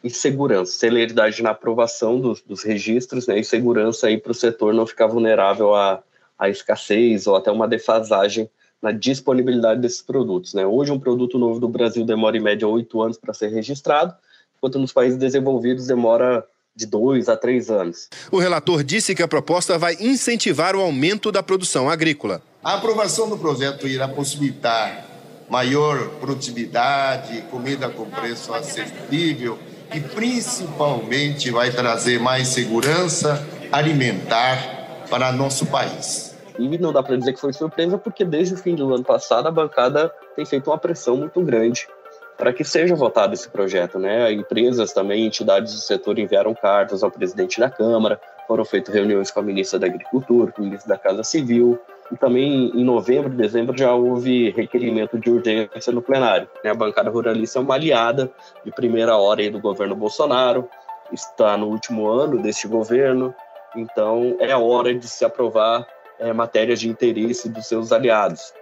e 0.02 0.10
segurança, 0.10 0.72
celeridade 0.72 1.44
na 1.44 1.50
aprovação 1.50 2.18
dos, 2.18 2.42
dos 2.42 2.64
registros 2.64 3.28
né, 3.28 3.38
e 3.38 3.44
segurança 3.44 4.08
para 4.18 4.32
o 4.32 4.34
setor 4.34 4.74
não 4.74 4.88
ficar 4.88 5.08
vulnerável 5.08 5.76
à, 5.76 6.02
escassez 6.44 7.28
ou 7.28 7.36
até 7.36 7.52
uma 7.52 7.68
defasagem 7.68 8.50
na 8.82 8.94
disponibilidade 8.94 9.82
desses 9.82 10.02
produtos. 10.02 10.54
Né? 10.54 10.66
Hoje, 10.66 10.94
um 10.94 11.00
produto 11.02 11.38
novo 11.38 11.60
do 11.60 11.68
Brasil 11.68 12.06
demora 12.06 12.38
em 12.38 12.42
média 12.42 12.66
oito 12.66 13.02
anos 13.02 13.18
para 13.18 13.34
ser 13.34 13.50
registrado, 13.50 14.16
enquanto 14.58 14.80
nos 14.80 14.92
países 14.92 15.18
desenvolvidos 15.18 15.88
demora 15.88 16.46
de 16.76 16.86
dois 16.86 17.30
a 17.30 17.38
três 17.38 17.70
anos. 17.70 18.10
O 18.32 18.38
relator 18.38 18.84
disse 18.84 19.16
que 19.16 19.24
a 19.24 19.28
proposta 19.28 19.78
vai 19.78 19.96
incentivar 20.00 20.76
o 20.76 20.82
aumento 20.82 21.32
da 21.32 21.42
produção 21.42 21.90
agrícola. 21.90 22.42
A 22.64 22.74
aprovação 22.74 23.30
do 23.30 23.38
projeto 23.38 23.88
irá 23.88 24.08
possibilitar 24.08 25.06
maior 25.50 26.10
produtividade, 26.20 27.44
comida 27.52 27.88
com 27.90 28.06
preço 28.10 28.54
acessível 28.54 29.58
e 29.94 30.00
principalmente 30.00 31.52
vai 31.52 31.72
trazer 31.72 32.20
mais 32.20 32.48
segurança 32.48 33.46
alimentar 33.72 35.06
para 35.10 35.32
nosso 35.32 35.68
país. 35.68 36.36
E 36.58 36.78
não 36.78 36.92
dá 36.92 37.04
para 37.04 37.18
dizer 37.18 37.34
que 37.34 37.40
foi 37.40 37.54
surpresa, 37.54 37.98
porque 37.98 38.24
desde 38.26 38.56
o 38.56 38.58
fim 38.58 38.76
do 38.76 38.94
ano 38.94 39.04
passado 39.04 39.48
a 39.48 39.52
bancada 39.52 40.12
tem 40.36 40.46
feito 40.46 40.70
uma 40.70 40.78
pressão 40.78 41.18
muito 41.18 41.42
grande 41.42 41.88
para 42.38 42.54
que 42.54 42.64
seja 42.64 42.96
votado 42.96 43.34
esse 43.34 43.50
projeto. 43.50 44.00
Né? 44.00 44.32
Empresas 44.32 44.94
também, 44.94 45.26
entidades 45.26 45.74
do 45.74 45.80
setor 45.80 46.20
enviaram 46.20 46.54
cartas 46.54 47.04
ao 47.04 47.12
presidente 47.12 47.60
da 47.60 47.70
Câmara, 47.70 48.20
foram 48.48 48.64
feitas 48.64 48.94
reuniões 48.94 49.32
com 49.32 49.40
a 49.40 49.44
ministra 49.44 49.80
da 49.80 49.88
Agricultura, 49.88 50.52
com 50.52 50.62
o 50.62 50.66
ministro 50.66 50.90
da 50.90 50.98
Casa 50.98 51.24
Civil, 51.24 51.80
e 52.12 52.18
também 52.18 52.72
em 52.76 52.84
novembro, 52.84 53.30
dezembro, 53.30 53.76
já 53.76 53.94
houve 53.94 54.52
requerimento 54.52 55.18
de 55.18 55.30
urgência 55.30 55.92
no 55.92 56.02
plenário. 56.02 56.48
Né? 56.64 56.70
A 56.70 56.76
bancada 56.76 57.10
ruralista 57.10 57.58
é 57.58 57.62
uma 57.62 57.74
aliada 57.74 58.32
de 58.64 58.72
primeira 58.72 59.18
hora 59.18 59.50
do 59.50 59.60
governo 59.60 59.96
Bolsonaro, 59.96 60.70
está 61.12 61.58
no 61.58 61.68
último 61.68 62.08
ano 62.08 62.42
deste 62.42 62.68
governo, 62.68 63.34
então 63.76 64.38
é 64.40 64.56
hora 64.56 64.94
de 64.94 65.08
se 65.08 65.26
aprovar 65.26 65.86
é, 66.20 66.32
matérias 66.32 66.80
de 66.80 66.90
interesse 66.90 67.50
dos 67.50 67.68
seus 67.68 67.92
aliados. 67.92 68.54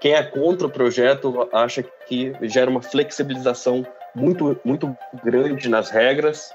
Quem 0.00 0.14
é 0.14 0.22
contra 0.22 0.66
o 0.66 0.70
projeto 0.70 1.48
acha 1.52 1.82
que 2.06 2.32
gera 2.42 2.70
uma 2.70 2.82
flexibilização 2.82 3.86
muito, 4.14 4.58
muito 4.64 4.96
grande 5.24 5.68
nas 5.68 5.90
regras 5.90 6.50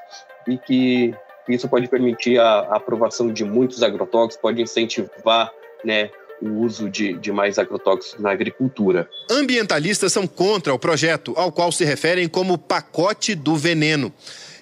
e 0.47 0.57
que 0.57 1.13
isso 1.47 1.67
pode 1.67 1.87
permitir 1.87 2.39
a, 2.39 2.59
aprovação 2.75 3.31
de 3.31 3.43
muitos 3.43 3.81
agrotóxicos, 3.81 4.41
pode 4.41 4.61
incentivar 4.61 5.51
né, 5.83 6.09
o 6.41 6.61
uso 6.61 6.89
de, 6.89 7.13
de 7.13 7.31
mais 7.31 7.57
agrotóxicos 7.57 8.21
na 8.21 8.31
agricultura. 8.31 9.09
Ambientalistas 9.29 10.13
são 10.13 10.27
contra 10.27 10.73
o 10.73 10.79
projeto, 10.79 11.33
ao 11.35 11.51
qual 11.51 11.71
se 11.71 11.83
referem 11.83 12.27
como 12.27 12.57
pacote 12.57 13.35
do 13.35 13.55
veneno. 13.55 14.13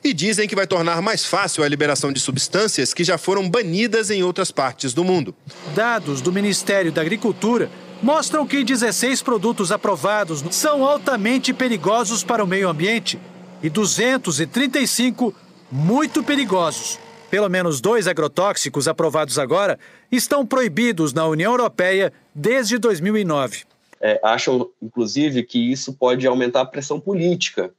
E 0.04 0.14
dizem 0.14 0.48
que 0.48 0.56
vai 0.56 0.66
tornar 0.66 1.02
mais 1.02 1.26
fácil 1.26 1.64
a 1.64 1.68
liberação 1.68 2.14
de 2.14 2.20
substâncias 2.20 2.94
que 2.94 3.04
já 3.04 3.18
foram 3.18 3.50
banidas 3.50 4.10
em 4.10 4.24
outras 4.24 4.52
partes 4.52 4.94
do 4.94 5.04
mundo. 5.04 5.36
Dados 5.76 6.22
do 6.22 6.32
Ministério 6.32 6.92
da 6.92 7.02
Agricultura 7.02 7.70
mostram 8.02 8.46
que 8.46 8.64
16 8.64 9.22
produtos 9.22 9.72
aprovados 9.72 10.44
são 10.52 10.86
altamente 10.86 11.54
perigosos 11.54 12.24
para 12.24 12.44
o 12.44 12.48
meio 12.48 12.70
ambiente 12.70 13.20
e 13.62 13.70
235 13.70 15.34
muito 15.72 16.24
perigosos. 16.24 17.00
Pelo 17.30 17.50
menos 17.50 17.82
dois 17.82 18.08
agrotóxicos 18.08 18.88
aprovados 18.88 19.38
agora 19.38 19.78
estão 20.12 20.46
proibidos 20.46 21.14
na 21.14 21.28
União 21.28 21.52
Europeia 21.52 22.14
desde 22.34 22.78
2009. 22.78 23.66
É, 24.00 24.20
acham, 24.24 24.70
inclusive, 24.82 25.44
que 25.44 25.72
isso 25.72 25.94
pode 25.94 26.26
aumentar 26.26 26.62
a 26.62 26.66
pressão 26.66 27.00
política 27.00 27.72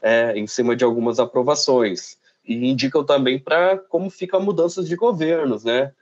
é, 0.00 0.38
em 0.38 0.46
cima 0.46 0.76
de 0.76 0.84
algumas 0.84 1.18
aprovações. 1.18 2.16
e 2.46 2.68
indicam 2.68 3.04
também 3.04 3.38
para 3.38 3.78
como 3.78 4.10
fica 4.10 4.38
mudanças 4.38 4.88
de 4.88 4.96
governos, 4.96 5.62
né? 5.62 5.92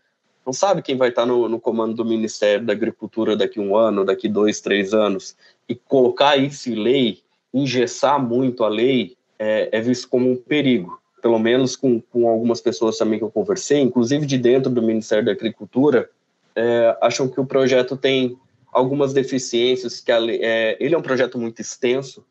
Não 0.44 0.52
sabe 0.52 0.82
quem 0.82 0.96
vai 0.96 1.10
estar 1.10 1.26
no, 1.26 1.48
no, 1.48 1.60
comando 1.60 1.94
do 1.94 2.04
Ministério 2.04 2.64
da 2.64 2.72
Agricultura 2.72 3.36
daqui 3.36 3.60
um 3.60 3.76
ano, 3.76 4.04
daqui 4.04 4.28
dois, 4.28 4.60
três 4.60 4.94
anos, 4.94 5.36
e 5.68 5.74
colocar 5.74 6.36
isso 6.36 6.70
em 6.70 6.74
lei, 6.74 7.20
engessar 7.52 8.22
muito 8.22 8.64
a 8.64 8.68
lei, 8.68 9.16
é, 9.38 9.68
é 9.72 9.80
visto 9.80 10.08
como 10.08 10.30
um 10.30 10.36
perigo. 10.36 11.00
Pelo 11.20 11.38
menos 11.38 11.76
com, 11.76 12.00
com 12.00 12.28
algumas 12.28 12.60
pessoas 12.60 12.96
também 12.96 13.18
que 13.18 13.24
eu 13.24 13.30
conversei, 13.30 13.80
inclusive 13.80 14.24
de 14.24 14.38
dentro 14.38 14.70
do 14.70 14.82
Ministério 14.82 15.24
da 15.24 15.32
Agricultura, 15.32 16.08
é, 16.56 16.96
acham 17.00 17.28
que 17.28 17.38
o 17.38 17.46
projeto 17.46 17.96
tem 17.96 18.38
algumas 18.72 19.12
deficiências, 19.12 20.00
que 20.00 20.10
a, 20.10 20.18
é, 20.28 20.76
ele 20.80 20.94
é 20.94 20.98
um 20.98 21.02
projeto 21.02 21.38
muito 21.38 21.60
extenso, 21.60 22.24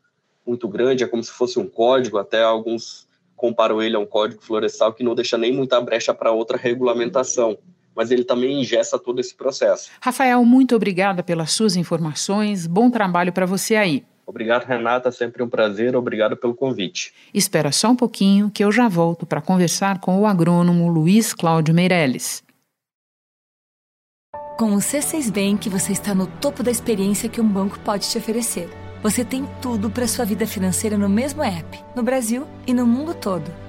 muito 0.45 0.67
grande, 0.67 1.03
é 1.03 1.07
como 1.07 1.23
se 1.23 1.31
fosse 1.31 1.59
um 1.59 1.67
código, 1.67 2.17
até 2.17 2.41
alguns 2.41 3.07
comparam 3.35 3.81
ele 3.81 3.95
a 3.95 3.99
um 3.99 4.05
código 4.05 4.41
florestal 4.41 4.93
que 4.93 5.03
não 5.03 5.15
deixa 5.15 5.37
nem 5.37 5.53
muita 5.53 5.79
brecha 5.79 6.13
para 6.13 6.31
outra 6.31 6.57
regulamentação, 6.57 7.57
mas 7.99 8.11
ele 8.11 8.23
também 8.23 8.61
ingessa 8.61 8.97
todo 8.97 9.19
esse 9.19 9.35
processo. 9.35 9.89
Rafael, 9.99 10.45
muito 10.45 10.73
obrigada 10.73 11.21
pelas 11.21 11.51
suas 11.51 11.75
informações, 11.75 12.65
bom 12.65 12.89
trabalho 12.89 13.33
para 13.33 13.45
você 13.45 13.75
aí. 13.75 14.05
Obrigado, 14.25 14.63
Renata, 14.63 15.11
sempre 15.11 15.43
um 15.43 15.49
prazer, 15.49 15.97
obrigado 15.97 16.37
pelo 16.37 16.55
convite. 16.55 17.13
Espera 17.33 17.73
só 17.73 17.89
um 17.89 17.97
pouquinho 17.97 18.49
que 18.49 18.63
eu 18.63 18.71
já 18.71 18.87
volto 18.87 19.25
para 19.25 19.41
conversar 19.41 19.99
com 19.99 20.17
o 20.17 20.25
agrônomo 20.25 20.87
Luiz 20.87 21.33
Cláudio 21.33 21.75
Meirelles. 21.75 22.41
Com 24.57 24.75
o 24.75 24.77
C6 24.77 25.29
Bank, 25.29 25.67
você 25.67 25.91
está 25.91 26.15
no 26.15 26.25
topo 26.25 26.63
da 26.63 26.71
experiência 26.71 27.27
que 27.27 27.41
um 27.41 27.47
banco 27.49 27.77
pode 27.81 28.09
te 28.09 28.17
oferecer. 28.17 28.69
Você 29.03 29.25
tem 29.25 29.45
tudo 29.61 29.89
para 29.89 30.07
sua 30.07 30.23
vida 30.23 30.47
financeira 30.47 30.97
no 30.97 31.09
mesmo 31.09 31.43
app, 31.43 31.83
no 31.93 32.01
Brasil 32.01 32.47
e 32.65 32.73
no 32.73 32.87
mundo 32.87 33.13
todo. 33.13 33.68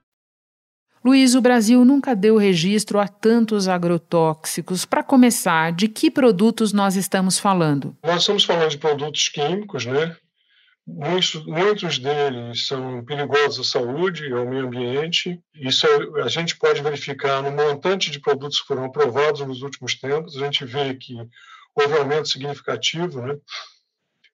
Luiz, 1.03 1.33
o 1.33 1.41
Brasil 1.41 1.83
nunca 1.83 2.15
deu 2.15 2.37
registro 2.37 2.99
a 2.99 3.07
tantos 3.07 3.67
agrotóxicos. 3.67 4.85
Para 4.85 5.01
começar, 5.01 5.71
de 5.71 5.87
que 5.87 6.11
produtos 6.11 6.71
nós 6.71 6.95
estamos 6.95 7.39
falando? 7.39 7.97
Nós 8.03 8.21
estamos 8.21 8.43
falando 8.43 8.69
de 8.69 8.77
produtos 8.77 9.27
químicos, 9.29 9.85
né? 9.85 10.15
Muitos, 10.85 11.45
muitos 11.45 11.97
deles 11.97 12.67
são 12.67 13.03
perigosos 13.03 13.67
à 13.67 13.79
saúde 13.79 14.27
e 14.27 14.33
ao 14.33 14.47
meio 14.47 14.67
ambiente. 14.67 15.39
Isso 15.55 15.87
a 16.23 16.27
gente 16.27 16.55
pode 16.57 16.81
verificar 16.81 17.41
no 17.41 17.51
montante 17.51 18.11
de 18.11 18.19
produtos 18.19 18.61
que 18.61 18.67
foram 18.67 18.85
aprovados 18.85 19.41
nos 19.41 19.63
últimos 19.63 19.95
tempos. 19.95 20.37
A 20.37 20.39
gente 20.41 20.65
vê 20.65 20.93
que 20.93 21.15
houve 21.75 21.93
um 21.93 21.97
aumento 21.97 22.27
significativo, 22.27 23.21
né? 23.21 23.37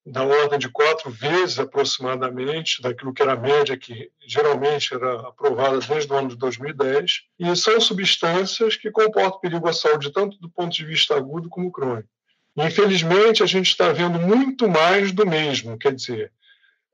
Da 0.09 0.23
ordem 0.23 0.57
de 0.57 0.69
quatro 0.69 1.11
vezes 1.11 1.59
aproximadamente 1.59 2.81
daquilo 2.81 3.13
que 3.13 3.21
era 3.21 3.33
a 3.33 3.37
média 3.37 3.77
que 3.77 4.09
geralmente 4.25 4.93
era 4.93 5.27
aprovada 5.27 5.79
desde 5.79 6.11
o 6.11 6.15
ano 6.15 6.29
de 6.29 6.37
2010 6.37 7.23
e 7.37 7.55
são 7.57 7.79
substâncias 7.81 8.77
que 8.77 8.89
comportam 8.89 9.39
perigo 9.41 9.67
à 9.67 9.73
saúde 9.73 10.11
tanto 10.13 10.39
do 10.39 10.49
ponto 10.49 10.73
de 10.73 10.85
vista 10.85 11.15
agudo 11.15 11.49
como 11.49 11.71
crônico. 11.71 12.07
Infelizmente, 12.55 13.43
a 13.43 13.45
gente 13.45 13.69
está 13.69 13.91
vendo 13.91 14.17
muito 14.17 14.67
mais 14.69 15.11
do 15.11 15.25
mesmo, 15.27 15.77
quer 15.77 15.93
dizer, 15.93 16.31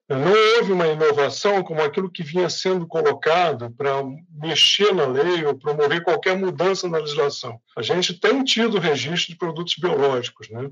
não 0.09 0.33
houve 0.57 0.71
uma 0.71 0.87
inovação 0.87 1.63
como 1.63 1.81
aquilo 1.81 2.11
que 2.11 2.23
vinha 2.23 2.49
sendo 2.49 2.85
colocado 2.85 3.71
para 3.71 4.03
mexer 4.29 4.93
na 4.93 5.05
lei 5.05 5.45
ou 5.45 5.57
promover 5.57 6.03
qualquer 6.03 6.35
mudança 6.35 6.89
na 6.89 6.97
legislação. 6.97 7.59
A 7.77 7.81
gente 7.81 8.13
tem 8.19 8.43
tido 8.43 8.79
registro 8.79 9.31
de 9.31 9.37
produtos 9.37 9.75
biológicos, 9.79 10.49
né? 10.49 10.69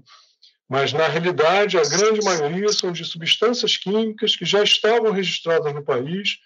Mas 0.72 0.94
na 0.94 1.06
realidade 1.06 1.78
a 1.78 1.82
grande 1.82 2.24
maioria 2.24 2.70
são 2.70 2.94
de 2.94 3.04
substâncias 3.04 3.76
químicas 3.76 4.38
que 4.38 4.46
já 4.46 4.64
estavam 4.64 5.12
registradas 5.12 5.74
no 5.74 5.84
país, 5.84 6.40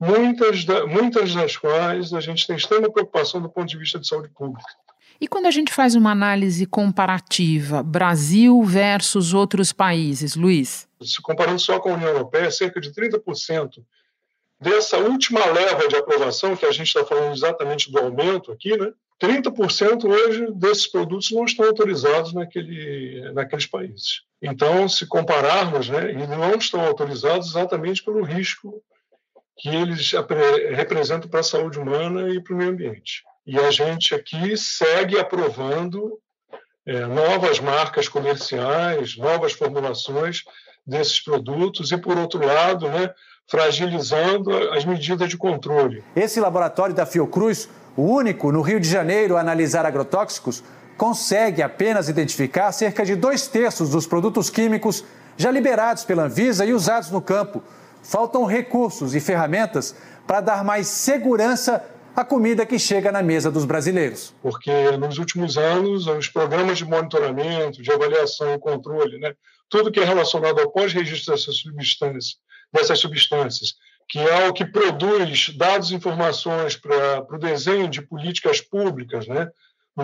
muitas, 0.00 0.64
da, 0.64 0.84
muitas 0.84 1.32
das 1.32 1.56
quais 1.56 2.12
a 2.12 2.18
gente 2.18 2.44
tem 2.44 2.56
extrema 2.56 2.90
preocupação 2.90 3.40
do 3.40 3.48
ponto 3.48 3.68
de 3.68 3.78
vista 3.78 3.96
de 4.00 4.08
saúde 4.08 4.30
pública. 4.30 4.68
E 5.20 5.28
quando 5.28 5.46
a 5.46 5.52
gente 5.52 5.72
faz 5.72 5.94
uma 5.94 6.10
análise 6.10 6.66
comparativa, 6.66 7.80
Brasil 7.80 8.60
versus 8.64 9.32
outros 9.32 9.72
países, 9.72 10.34
Luiz? 10.34 10.88
Se 11.00 11.22
comparando 11.22 11.60
só 11.60 11.78
com 11.78 11.90
a 11.90 11.94
União 11.94 12.08
Europeia, 12.08 12.50
cerca 12.50 12.80
de 12.80 12.92
30% 12.92 13.80
dessa 14.60 14.98
última 14.98 15.46
leva 15.46 15.86
de 15.86 15.94
aprovação, 15.94 16.56
que 16.56 16.66
a 16.66 16.72
gente 16.72 16.88
está 16.88 17.04
falando 17.04 17.32
exatamente 17.32 17.92
do 17.92 17.98
aumento 18.00 18.50
aqui, 18.50 18.76
né? 18.76 18.92
30% 19.20 20.04
hoje 20.04 20.46
desses 20.52 20.86
produtos 20.86 21.30
não 21.32 21.44
estão 21.44 21.66
autorizados 21.66 22.32
naquele, 22.32 23.32
naqueles 23.32 23.66
países. 23.66 24.22
Então, 24.40 24.88
se 24.88 25.06
compararmos, 25.06 25.88
né, 25.88 26.10
eles 26.10 26.28
não 26.28 26.54
estão 26.54 26.80
autorizados 26.80 27.48
exatamente 27.48 28.02
pelo 28.04 28.22
risco 28.22 28.82
que 29.56 29.68
eles 29.68 30.12
representam 30.76 31.28
para 31.28 31.40
a 31.40 31.44
saúde 31.44 31.80
humana 31.80 32.28
e 32.28 32.40
para 32.40 32.54
o 32.54 32.56
meio 32.56 32.70
ambiente. 32.70 33.24
E 33.44 33.58
a 33.58 33.70
gente 33.72 34.14
aqui 34.14 34.56
segue 34.56 35.18
aprovando 35.18 36.20
é, 36.86 37.04
novas 37.06 37.58
marcas 37.58 38.08
comerciais, 38.08 39.16
novas 39.16 39.52
formulações 39.52 40.42
desses 40.86 41.22
produtos 41.22 41.90
e, 41.90 41.98
por 41.98 42.16
outro 42.16 42.44
lado, 42.44 42.88
né, 42.88 43.12
fragilizando 43.48 44.52
as 44.72 44.84
medidas 44.84 45.28
de 45.28 45.36
controle. 45.36 46.04
Esse 46.14 46.38
laboratório 46.38 46.94
da 46.94 47.04
Fiocruz 47.04 47.68
o 47.98 48.02
único 48.02 48.52
no 48.52 48.62
Rio 48.62 48.78
de 48.78 48.88
Janeiro 48.88 49.36
a 49.36 49.40
analisar 49.40 49.84
agrotóxicos, 49.84 50.62
consegue 50.96 51.60
apenas 51.62 52.08
identificar 52.08 52.70
cerca 52.70 53.04
de 53.04 53.16
dois 53.16 53.48
terços 53.48 53.90
dos 53.90 54.06
produtos 54.06 54.48
químicos 54.48 55.04
já 55.36 55.50
liberados 55.50 56.04
pela 56.04 56.22
Anvisa 56.22 56.64
e 56.64 56.72
usados 56.72 57.10
no 57.10 57.20
campo. 57.20 57.60
Faltam 58.00 58.44
recursos 58.44 59.16
e 59.16 59.20
ferramentas 59.20 59.96
para 60.28 60.40
dar 60.40 60.62
mais 60.62 60.86
segurança 60.86 61.84
à 62.14 62.24
comida 62.24 62.64
que 62.64 62.78
chega 62.78 63.10
na 63.10 63.20
mesa 63.20 63.50
dos 63.50 63.64
brasileiros. 63.64 64.32
Porque 64.40 64.96
nos 64.96 65.18
últimos 65.18 65.58
anos, 65.58 66.06
os 66.06 66.28
programas 66.28 66.78
de 66.78 66.84
monitoramento, 66.84 67.82
de 67.82 67.90
avaliação 67.90 68.54
e 68.54 68.58
controle, 68.60 69.18
né, 69.18 69.34
tudo 69.68 69.90
que 69.90 69.98
é 69.98 70.04
relacionado 70.04 70.60
ao 70.60 70.70
pós-registro 70.70 71.34
dessas 71.34 71.56
substâncias, 71.56 72.36
dessas 72.72 73.00
substâncias 73.00 73.74
que 74.08 74.18
é 74.18 74.48
o 74.48 74.52
que 74.52 74.64
produz 74.64 75.50
dados 75.56 75.90
e 75.90 75.94
informações 75.94 76.76
para 76.76 77.26
o 77.30 77.38
desenho 77.38 77.88
de 77.88 78.00
políticas 78.00 78.60
públicas, 78.60 79.26
né? 79.26 79.50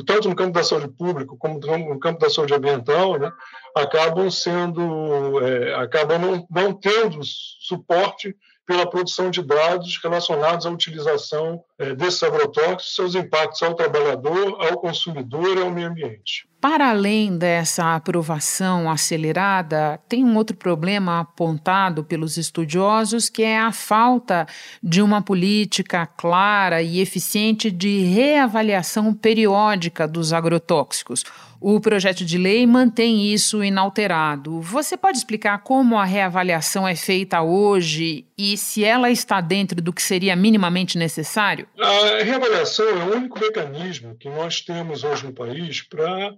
tanto 0.06 0.28
no 0.28 0.34
campo 0.34 0.52
da 0.52 0.64
saúde 0.64 0.88
pública 0.88 1.34
como 1.38 1.58
no 1.58 2.00
campo 2.00 2.18
da 2.18 2.28
saúde 2.28 2.52
ambiental, 2.52 3.18
né? 3.18 3.32
acabam 3.74 4.30
sendo, 4.30 5.40
é, 5.46 5.74
acabam 5.76 6.20
não, 6.20 6.46
não 6.50 6.74
tendo 6.74 7.20
suporte 7.22 8.36
pela 8.66 8.88
produção 8.88 9.30
de 9.30 9.42
dados 9.42 9.98
relacionados 10.02 10.66
à 10.66 10.70
utilização 10.70 11.62
é, 11.78 11.94
desses 11.94 12.22
agrotóxicos, 12.22 12.94
seus 12.94 13.14
impactos 13.14 13.62
ao 13.62 13.74
trabalhador, 13.74 14.56
ao 14.60 14.78
consumidor 14.78 15.56
e 15.56 15.60
ao 15.60 15.70
meio 15.70 15.88
ambiente. 15.88 16.48
Para 16.60 16.88
além 16.88 17.36
dessa 17.36 17.94
aprovação 17.94 18.90
acelerada, 18.90 20.00
tem 20.08 20.24
um 20.24 20.34
outro 20.34 20.56
problema 20.56 21.20
apontado 21.20 22.02
pelos 22.02 22.38
estudiosos, 22.38 23.28
que 23.28 23.42
é 23.42 23.58
a 23.58 23.70
falta 23.70 24.46
de 24.82 25.02
uma 25.02 25.20
política 25.20 26.06
clara 26.06 26.80
e 26.80 27.00
eficiente 27.00 27.70
de 27.70 27.98
reavaliação 28.04 29.12
periódica 29.12 30.08
dos 30.08 30.32
agrotóxicos. 30.32 31.22
O 31.66 31.80
projeto 31.80 32.26
de 32.26 32.36
lei 32.36 32.66
mantém 32.66 33.32
isso 33.32 33.64
inalterado. 33.64 34.60
Você 34.60 34.98
pode 34.98 35.16
explicar 35.16 35.62
como 35.62 35.96
a 35.96 36.04
reavaliação 36.04 36.86
é 36.86 36.94
feita 36.94 37.40
hoje 37.40 38.26
e 38.36 38.54
se 38.58 38.84
ela 38.84 39.10
está 39.10 39.40
dentro 39.40 39.80
do 39.80 39.90
que 39.90 40.02
seria 40.02 40.36
minimamente 40.36 40.98
necessário? 40.98 41.66
A 41.80 42.22
reavaliação 42.22 42.86
é 42.86 43.04
o 43.04 43.16
único 43.16 43.40
mecanismo 43.40 44.14
que 44.18 44.28
nós 44.28 44.60
temos 44.60 45.04
hoje 45.04 45.24
no 45.24 45.32
país 45.32 45.80
para 45.80 46.34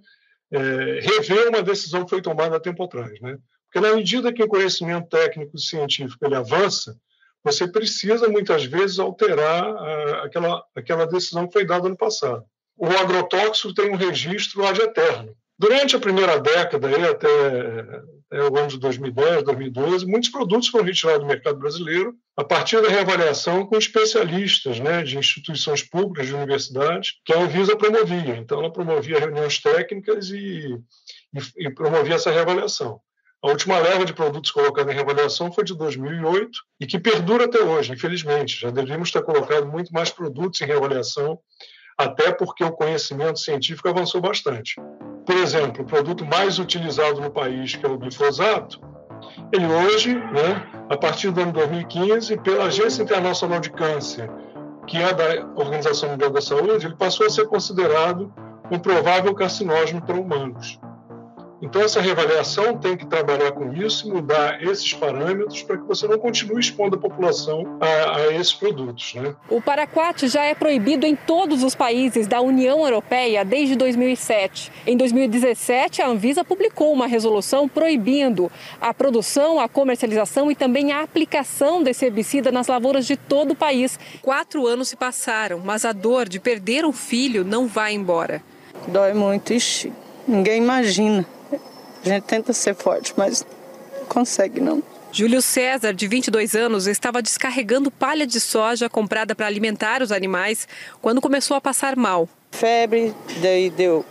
é, 0.52 1.00
rever 1.02 1.48
uma 1.48 1.60
decisão 1.60 2.04
que 2.04 2.10
foi 2.10 2.22
tomada 2.22 2.58
há 2.58 2.60
tempo 2.60 2.84
atrás. 2.84 3.20
Né? 3.20 3.36
Porque, 3.64 3.84
na 3.84 3.96
medida 3.96 4.32
que 4.32 4.44
o 4.44 4.48
conhecimento 4.48 5.08
técnico 5.08 5.56
e 5.56 5.60
científico 5.60 6.24
ele 6.24 6.36
avança, 6.36 6.96
você 7.42 7.66
precisa, 7.66 8.28
muitas 8.28 8.64
vezes, 8.64 9.00
alterar 9.00 9.64
a, 9.64 10.22
aquela, 10.22 10.62
aquela 10.72 11.04
decisão 11.04 11.48
que 11.48 11.52
foi 11.52 11.66
dada 11.66 11.88
no 11.88 11.96
passado 11.96 12.44
o 12.76 12.86
agrotóxico 12.86 13.74
tem 13.74 13.90
um 13.90 13.96
registro 13.96 14.64
ad 14.64 14.80
eterno. 14.80 15.34
Durante 15.58 15.96
a 15.96 16.00
primeira 16.00 16.38
década, 16.38 16.88
até, 16.88 17.10
até 17.10 18.42
o 18.50 18.56
ano 18.58 18.68
de 18.68 18.78
2010, 18.78 19.42
2012, 19.42 20.06
muitos 20.06 20.28
produtos 20.28 20.68
foram 20.68 20.84
retirados 20.84 21.20
do 21.20 21.26
mercado 21.26 21.58
brasileiro 21.58 22.14
a 22.36 22.44
partir 22.44 22.82
da 22.82 22.90
reavaliação 22.90 23.64
com 23.64 23.78
especialistas 23.78 24.78
né, 24.78 25.02
de 25.02 25.16
instituições 25.16 25.82
públicas, 25.82 26.26
de 26.26 26.34
universidades, 26.34 27.12
que 27.24 27.32
a 27.32 27.40
Anvisa 27.40 27.74
promovia. 27.74 28.36
Então, 28.36 28.58
ela 28.58 28.70
promovia 28.70 29.18
reuniões 29.18 29.58
técnicas 29.58 30.28
e, 30.28 30.78
e, 31.34 31.66
e 31.66 31.70
promovia 31.70 32.16
essa 32.16 32.30
reavaliação. 32.30 33.00
A 33.42 33.48
última 33.48 33.78
leva 33.78 34.04
de 34.04 34.12
produtos 34.12 34.50
colocada 34.50 34.90
em 34.90 34.94
reavaliação 34.94 35.52
foi 35.52 35.64
de 35.64 35.74
2008 35.74 36.50
e 36.80 36.86
que 36.86 36.98
perdura 36.98 37.44
até 37.44 37.60
hoje, 37.60 37.92
infelizmente. 37.92 38.60
Já 38.60 38.70
deveríamos 38.70 39.10
ter 39.10 39.22
colocado 39.22 39.66
muito 39.66 39.92
mais 39.92 40.10
produtos 40.10 40.60
em 40.60 40.66
reavaliação, 40.66 41.38
até 41.96 42.32
porque 42.32 42.62
o 42.62 42.72
conhecimento 42.72 43.38
científico 43.38 43.88
avançou 43.88 44.20
bastante. 44.20 44.76
Por 45.24 45.36
exemplo, 45.36 45.82
o 45.82 45.86
produto 45.86 46.24
mais 46.24 46.58
utilizado 46.58 47.20
no 47.20 47.30
país, 47.30 47.74
que 47.74 47.84
é 47.84 47.88
o 47.88 47.98
glifosato, 47.98 48.80
ele 49.52 49.66
hoje, 49.66 50.14
né, 50.14 50.66
a 50.88 50.96
partir 50.96 51.30
do 51.30 51.40
ano 51.40 51.52
2015, 51.52 52.36
pela 52.38 52.66
Agência 52.66 53.02
Internacional 53.02 53.60
de 53.60 53.70
Câncer, 53.70 54.30
que 54.86 54.98
é 54.98 55.12
da 55.12 55.46
Organização 55.56 56.10
Mundial 56.10 56.30
da 56.30 56.40
Saúde, 56.40 56.86
ele 56.86 56.94
passou 56.94 57.26
a 57.26 57.30
ser 57.30 57.46
considerado 57.46 58.32
um 58.70 58.78
provável 58.78 59.34
carcinógeno 59.34 60.02
para 60.02 60.16
humanos. 60.16 60.78
Então, 61.60 61.80
essa 61.80 62.00
reavaliação 62.00 62.76
tem 62.76 62.96
que 62.96 63.06
trabalhar 63.06 63.52
com 63.52 63.72
isso 63.72 64.06
e 64.06 64.12
mudar 64.12 64.62
esses 64.62 64.92
parâmetros 64.92 65.62
para 65.62 65.78
que 65.78 65.84
você 65.84 66.06
não 66.06 66.18
continue 66.18 66.60
expondo 66.60 66.96
a 66.96 66.98
população 66.98 67.78
a, 67.80 68.16
a 68.16 68.34
esses 68.34 68.52
produtos. 68.52 69.14
Né? 69.14 69.34
O 69.48 69.60
paraquat 69.60 70.28
já 70.28 70.44
é 70.44 70.54
proibido 70.54 71.06
em 71.06 71.16
todos 71.16 71.62
os 71.62 71.74
países 71.74 72.26
da 72.26 72.42
União 72.42 72.84
Europeia 72.84 73.42
desde 73.44 73.74
2007. 73.74 74.70
Em 74.86 74.96
2017, 74.96 76.02
a 76.02 76.08
Anvisa 76.08 76.44
publicou 76.44 76.92
uma 76.92 77.06
resolução 77.06 77.66
proibindo 77.66 78.52
a 78.78 78.92
produção, 78.92 79.58
a 79.58 79.68
comercialização 79.68 80.50
e 80.50 80.54
também 80.54 80.92
a 80.92 81.02
aplicação 81.02 81.82
desse 81.82 82.04
herbicida 82.04 82.52
nas 82.52 82.66
lavouras 82.66 83.06
de 83.06 83.16
todo 83.16 83.52
o 83.52 83.56
país. 83.56 83.98
Quatro 84.20 84.66
anos 84.66 84.88
se 84.88 84.96
passaram, 84.96 85.60
mas 85.64 85.86
a 85.86 85.92
dor 85.92 86.28
de 86.28 86.38
perder 86.38 86.84
um 86.84 86.92
filho 86.92 87.44
não 87.44 87.66
vai 87.66 87.94
embora. 87.94 88.42
Dói 88.88 89.14
muito, 89.14 89.54
ixi, 89.54 89.90
ninguém 90.28 90.58
imagina. 90.58 91.35
A 92.06 92.08
gente 92.08 92.22
tenta 92.22 92.52
ser 92.52 92.74
forte, 92.76 93.12
mas 93.16 93.44
não 93.98 94.06
consegue 94.06 94.60
não. 94.60 94.80
Júlio 95.10 95.42
César, 95.42 95.92
de 95.92 96.06
22 96.06 96.54
anos, 96.54 96.86
estava 96.86 97.20
descarregando 97.20 97.90
palha 97.90 98.24
de 98.24 98.38
soja 98.38 98.88
comprada 98.88 99.34
para 99.34 99.46
alimentar 99.46 100.02
os 100.02 100.12
animais 100.12 100.68
quando 101.02 101.20
começou 101.20 101.56
a 101.56 101.60
passar 101.60 101.96
mal. 101.96 102.28
Febre, 102.52 103.12
daí 103.42 103.70
deu 103.70 104.04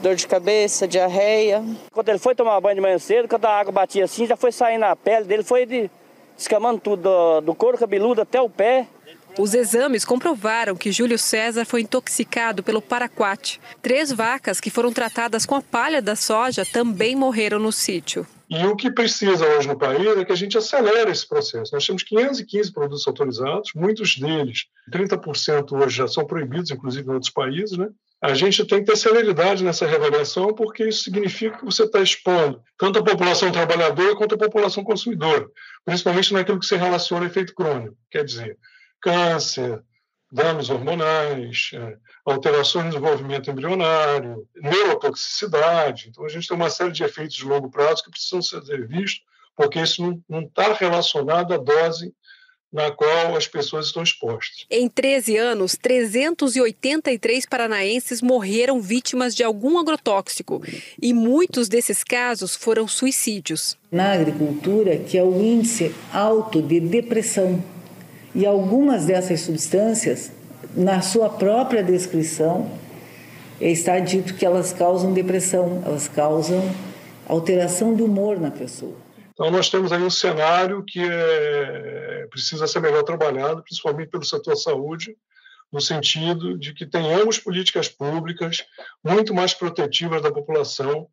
dor 0.00 0.16
de 0.16 0.26
cabeça, 0.26 0.88
diarreia. 0.88 1.62
Quando 1.92 2.08
ele 2.08 2.18
foi 2.18 2.34
tomar 2.34 2.60
banho 2.60 2.74
de 2.74 2.80
manhã 2.80 2.98
cedo, 2.98 3.28
quando 3.28 3.44
a 3.44 3.60
água 3.60 3.72
batia 3.72 4.04
assim, 4.04 4.26
já 4.26 4.36
foi 4.36 4.50
saindo 4.50 4.80
na 4.80 4.96
pele 4.96 5.24
dele, 5.24 5.44
foi 5.44 5.64
de, 5.64 5.88
descamando 6.36 6.80
tudo 6.80 7.02
do, 7.02 7.40
do 7.40 7.54
couro 7.54 7.78
cabeludo 7.78 8.20
até 8.20 8.40
o 8.40 8.50
pé. 8.50 8.88
Os 9.38 9.54
exames 9.54 10.04
comprovaram 10.04 10.74
que 10.74 10.90
Júlio 10.90 11.16
César 11.16 11.64
foi 11.64 11.82
intoxicado 11.82 12.60
pelo 12.60 12.82
paraquat. 12.82 13.60
Três 13.80 14.10
vacas 14.10 14.60
que 14.60 14.68
foram 14.68 14.92
tratadas 14.92 15.46
com 15.46 15.54
a 15.54 15.62
palha 15.62 16.02
da 16.02 16.16
soja 16.16 16.66
também 16.66 17.14
morreram 17.14 17.60
no 17.60 17.70
sítio. 17.70 18.26
E 18.50 18.64
o 18.66 18.74
que 18.74 18.90
precisa 18.90 19.46
hoje 19.46 19.68
no 19.68 19.78
país 19.78 20.04
é 20.16 20.24
que 20.24 20.32
a 20.32 20.36
gente 20.36 20.58
acelere 20.58 21.12
esse 21.12 21.28
processo. 21.28 21.72
Nós 21.72 21.86
temos 21.86 22.02
515 22.02 22.72
produtos 22.72 23.06
autorizados, 23.06 23.70
muitos 23.76 24.16
deles, 24.16 24.64
30% 24.92 25.70
hoje 25.70 25.98
já 25.98 26.08
são 26.08 26.26
proibidos, 26.26 26.72
inclusive 26.72 27.08
em 27.08 27.14
outros 27.14 27.30
países, 27.30 27.78
né? 27.78 27.88
A 28.20 28.34
gente 28.34 28.64
tem 28.64 28.80
que 28.80 28.90
ter 28.90 28.96
celeridade 28.96 29.62
nessa 29.62 29.86
reavaliação, 29.86 30.52
porque 30.52 30.88
isso 30.88 31.04
significa 31.04 31.58
que 31.58 31.64
você 31.64 31.84
está 31.84 32.00
expondo 32.00 32.60
tanto 32.76 32.98
a 32.98 33.04
população 33.04 33.52
trabalhadora 33.52 34.16
quanto 34.16 34.34
a 34.34 34.38
população 34.38 34.82
consumidora, 34.82 35.46
principalmente 35.84 36.32
naquilo 36.32 36.58
que 36.58 36.66
se 36.66 36.74
relaciona 36.74 37.26
a 37.26 37.28
efeito 37.28 37.54
crônico. 37.54 37.94
Quer 38.10 38.24
dizer, 38.24 38.58
câncer, 39.00 39.82
danos 40.30 40.70
hormonais, 40.70 41.70
é, 41.74 41.96
alterações 42.24 42.84
no 42.86 42.90
desenvolvimento 42.90 43.50
embrionário, 43.50 44.46
neurotoxicidade. 44.56 46.08
Então, 46.08 46.24
a 46.24 46.28
gente 46.28 46.46
tem 46.46 46.56
uma 46.56 46.70
série 46.70 46.92
de 46.92 47.02
efeitos 47.02 47.36
de 47.36 47.44
longo 47.44 47.70
prazo 47.70 48.04
que 48.04 48.10
precisam 48.10 48.42
ser 48.42 48.86
vistos, 48.86 49.22
porque 49.56 49.80
isso 49.80 50.22
não 50.28 50.40
está 50.42 50.72
relacionado 50.72 51.54
à 51.54 51.56
dose 51.56 52.14
na 52.70 52.90
qual 52.90 53.34
as 53.34 53.48
pessoas 53.48 53.86
estão 53.86 54.02
expostas. 54.02 54.66
Em 54.70 54.88
13 54.88 55.38
anos, 55.38 55.76
383 55.80 57.46
paranaenses 57.46 58.20
morreram 58.20 58.80
vítimas 58.80 59.34
de 59.34 59.42
algum 59.42 59.78
agrotóxico 59.78 60.62
e 61.00 61.14
muitos 61.14 61.66
desses 61.66 62.04
casos 62.04 62.54
foram 62.54 62.86
suicídios. 62.86 63.78
Na 63.90 64.12
agricultura, 64.12 64.98
que 64.98 65.16
é 65.16 65.22
o 65.22 65.40
índice 65.40 65.94
alto 66.12 66.60
de 66.60 66.78
depressão, 66.78 67.64
e 68.34 68.46
algumas 68.46 69.06
dessas 69.06 69.40
substâncias, 69.40 70.30
na 70.74 71.00
sua 71.00 71.28
própria 71.28 71.82
descrição, 71.82 72.70
está 73.60 73.98
dito 73.98 74.34
que 74.34 74.44
elas 74.44 74.72
causam 74.72 75.12
depressão, 75.12 75.82
elas 75.84 76.08
causam 76.08 76.62
alteração 77.26 77.94
do 77.94 78.04
humor 78.04 78.38
na 78.40 78.50
pessoa. 78.50 78.94
Então, 79.32 79.50
nós 79.50 79.70
temos 79.70 79.92
aí 79.92 80.02
um 80.02 80.10
cenário 80.10 80.82
que 80.84 81.00
é, 81.00 82.26
precisa 82.30 82.66
ser 82.66 82.80
melhor 82.80 83.04
trabalhado, 83.04 83.62
principalmente 83.62 84.10
pelo 84.10 84.24
setor 84.24 84.56
saúde, 84.56 85.16
no 85.70 85.80
sentido 85.80 86.58
de 86.58 86.72
que 86.72 86.86
tenhamos 86.86 87.38
políticas 87.38 87.88
públicas 87.88 88.64
muito 89.04 89.34
mais 89.34 89.54
protetivas 89.54 90.22
da 90.22 90.32
população 90.32 91.06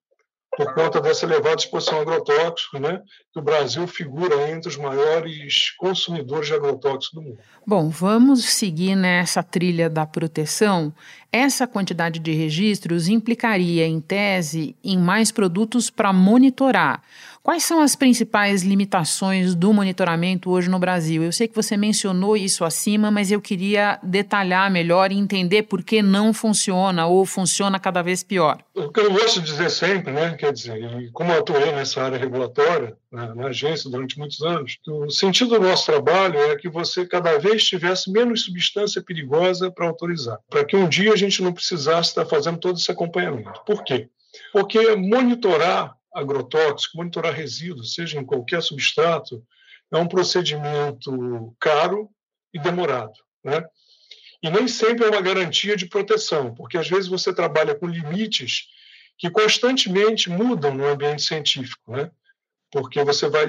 por 0.58 0.74
conta 0.74 1.02
dessa 1.02 1.26
elevada 1.26 1.56
exposição 1.58 2.00
a 2.00 2.02
agrotóxicos, 2.02 2.80
né, 2.80 3.02
o 3.36 3.42
Brasil 3.42 3.86
figura 3.88 4.50
entre 4.50 4.70
os 4.70 4.78
maiores 4.78 5.72
consumidores 5.78 6.48
de 6.48 6.54
agrotóxicos 6.54 7.14
do 7.14 7.22
mundo. 7.22 7.40
Bom, 7.68 7.90
vamos 7.90 8.46
seguir 8.46 8.96
nessa 8.96 9.44
trilha 9.44 9.90
da 9.90 10.06
proteção. 10.06 10.94
Essa 11.38 11.68
quantidade 11.68 12.18
de 12.20 12.32
registros 12.32 13.10
implicaria, 13.10 13.86
em 13.86 14.00
tese, 14.00 14.74
em 14.82 14.98
mais 14.98 15.34
produtos 15.34 15.90
para 15.90 16.14
monitorar. 16.14 17.04
Quais 17.44 17.64
são 17.64 17.82
as 17.82 17.94
principais 17.94 18.64
limitações 18.64 19.54
do 19.54 19.72
monitoramento 19.74 20.50
hoje 20.50 20.70
no 20.70 20.80
Brasil? 20.80 21.22
Eu 21.22 21.32
sei 21.32 21.48
que 21.48 21.56
você 21.56 21.76
mencionou 21.78 22.36
isso 22.38 22.64
acima, 22.64 23.12
mas 23.12 23.32
eu 23.32 23.40
queria 23.40 24.00
detalhar 24.02 24.72
melhor 24.72 25.12
e 25.12 25.16
entender 25.16 25.64
por 25.64 25.84
que 25.84 26.02
não 26.02 26.34
funciona 26.34 27.06
ou 27.06 27.24
funciona 27.26 27.80
cada 27.80 28.02
vez 28.02 28.24
pior. 28.24 28.58
O 28.74 28.90
que 28.90 29.00
eu 29.00 29.12
gosto 29.12 29.42
de 29.42 29.46
dizer 29.46 29.70
sempre, 29.70 30.12
né, 30.12 30.34
quer 30.34 30.54
dizer, 30.54 31.12
como 31.14 31.34
eu 31.34 31.40
atuei 31.40 31.72
nessa 31.72 32.02
área 32.02 32.18
regulatória, 32.18 32.98
na, 33.12 33.34
na 33.34 33.48
agência 33.48 33.90
durante 33.90 34.18
muitos 34.18 34.42
anos, 34.42 34.78
o 34.88 35.10
sentido 35.10 35.52
do 35.52 35.62
nosso 35.62 35.86
trabalho 35.86 36.38
é 36.38 36.56
que 36.58 36.68
você 36.68 37.06
cada 37.06 37.38
vez 37.38 37.64
tivesse 37.64 38.12
menos 38.12 38.44
substância 38.44 39.02
perigosa 39.02 39.72
para 39.72 39.88
autorizar, 39.88 40.38
para 40.50 40.66
que 40.66 40.76
um 40.76 40.90
dia 40.90 41.14
a 41.14 41.16
gente 41.16 41.25
não 41.42 41.54
precisasse 41.54 42.10
estar 42.10 42.26
fazendo 42.26 42.60
todo 42.60 42.78
esse 42.78 42.92
acompanhamento. 42.92 43.64
Por 43.66 43.84
quê? 43.84 44.10
Porque 44.52 44.96
monitorar 44.96 45.96
agrotóxico, 46.14 46.98
monitorar 46.98 47.34
resíduos, 47.34 47.94
seja 47.94 48.20
em 48.20 48.26
qualquer 48.26 48.62
substrato, 48.62 49.46
é 49.92 49.98
um 49.98 50.08
procedimento 50.08 51.56
caro 51.60 52.10
e 52.54 52.60
demorado. 52.60 53.14
Né? 53.44 53.64
E 54.42 54.50
nem 54.50 54.68
sempre 54.68 55.06
é 55.06 55.10
uma 55.10 55.22
garantia 55.22 55.76
de 55.76 55.88
proteção, 55.88 56.54
porque 56.54 56.78
às 56.78 56.88
vezes 56.88 57.08
você 57.08 57.34
trabalha 57.34 57.76
com 57.76 57.88
limites 57.88 58.68
que 59.18 59.30
constantemente 59.30 60.30
mudam 60.30 60.74
no 60.74 60.86
ambiente 60.86 61.22
científico. 61.22 61.92
Né? 61.92 62.12
Porque 62.72 63.04
você 63.04 63.30
vai. 63.30 63.48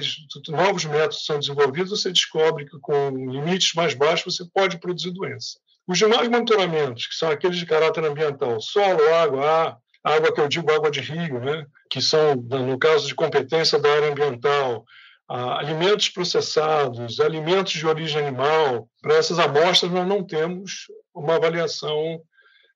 Novos 0.49 0.85
métodos 0.85 1.25
são 1.25 1.39
desenvolvidos, 1.39 1.91
você 1.91 2.12
descobre 2.12 2.67
que 2.67 2.79
com 2.79 3.11
limites 3.11 3.75
mais 3.75 3.95
baixos 3.95 4.37
você 4.37 4.49
pode 4.53 4.79
produzir 4.79 5.11
doença. 5.11 5.59
Os 5.87 5.99
demais 5.99 6.29
monitoramentos, 6.29 7.07
que 7.07 7.14
são 7.14 7.31
aqueles 7.31 7.59
de 7.59 7.66
caráter 7.66 8.05
ambiental, 8.05 8.61
solo, 8.61 9.14
água, 9.14 9.46
ar, 9.46 9.79
água 10.03 10.33
que 10.33 10.40
eu 10.40 10.49
digo 10.49 10.72
água 10.72 10.90
de 10.90 11.01
rio, 11.01 11.40
né? 11.40 11.66
que 11.90 12.01
são, 12.01 12.35
no 12.35 12.79
caso 12.79 13.07
de 13.07 13.14
competência 13.14 13.79
da 13.79 13.92
área 13.92 14.11
ambiental, 14.11 14.85
alimentos 15.29 16.09
processados, 16.09 17.20
alimentos 17.20 17.72
de 17.72 17.87
origem 17.87 18.20
animal, 18.27 18.88
para 19.01 19.14
essas 19.14 19.38
amostras 19.38 19.90
nós 19.90 20.07
não 20.07 20.25
temos 20.25 20.87
uma 21.14 21.37
avaliação 21.37 22.20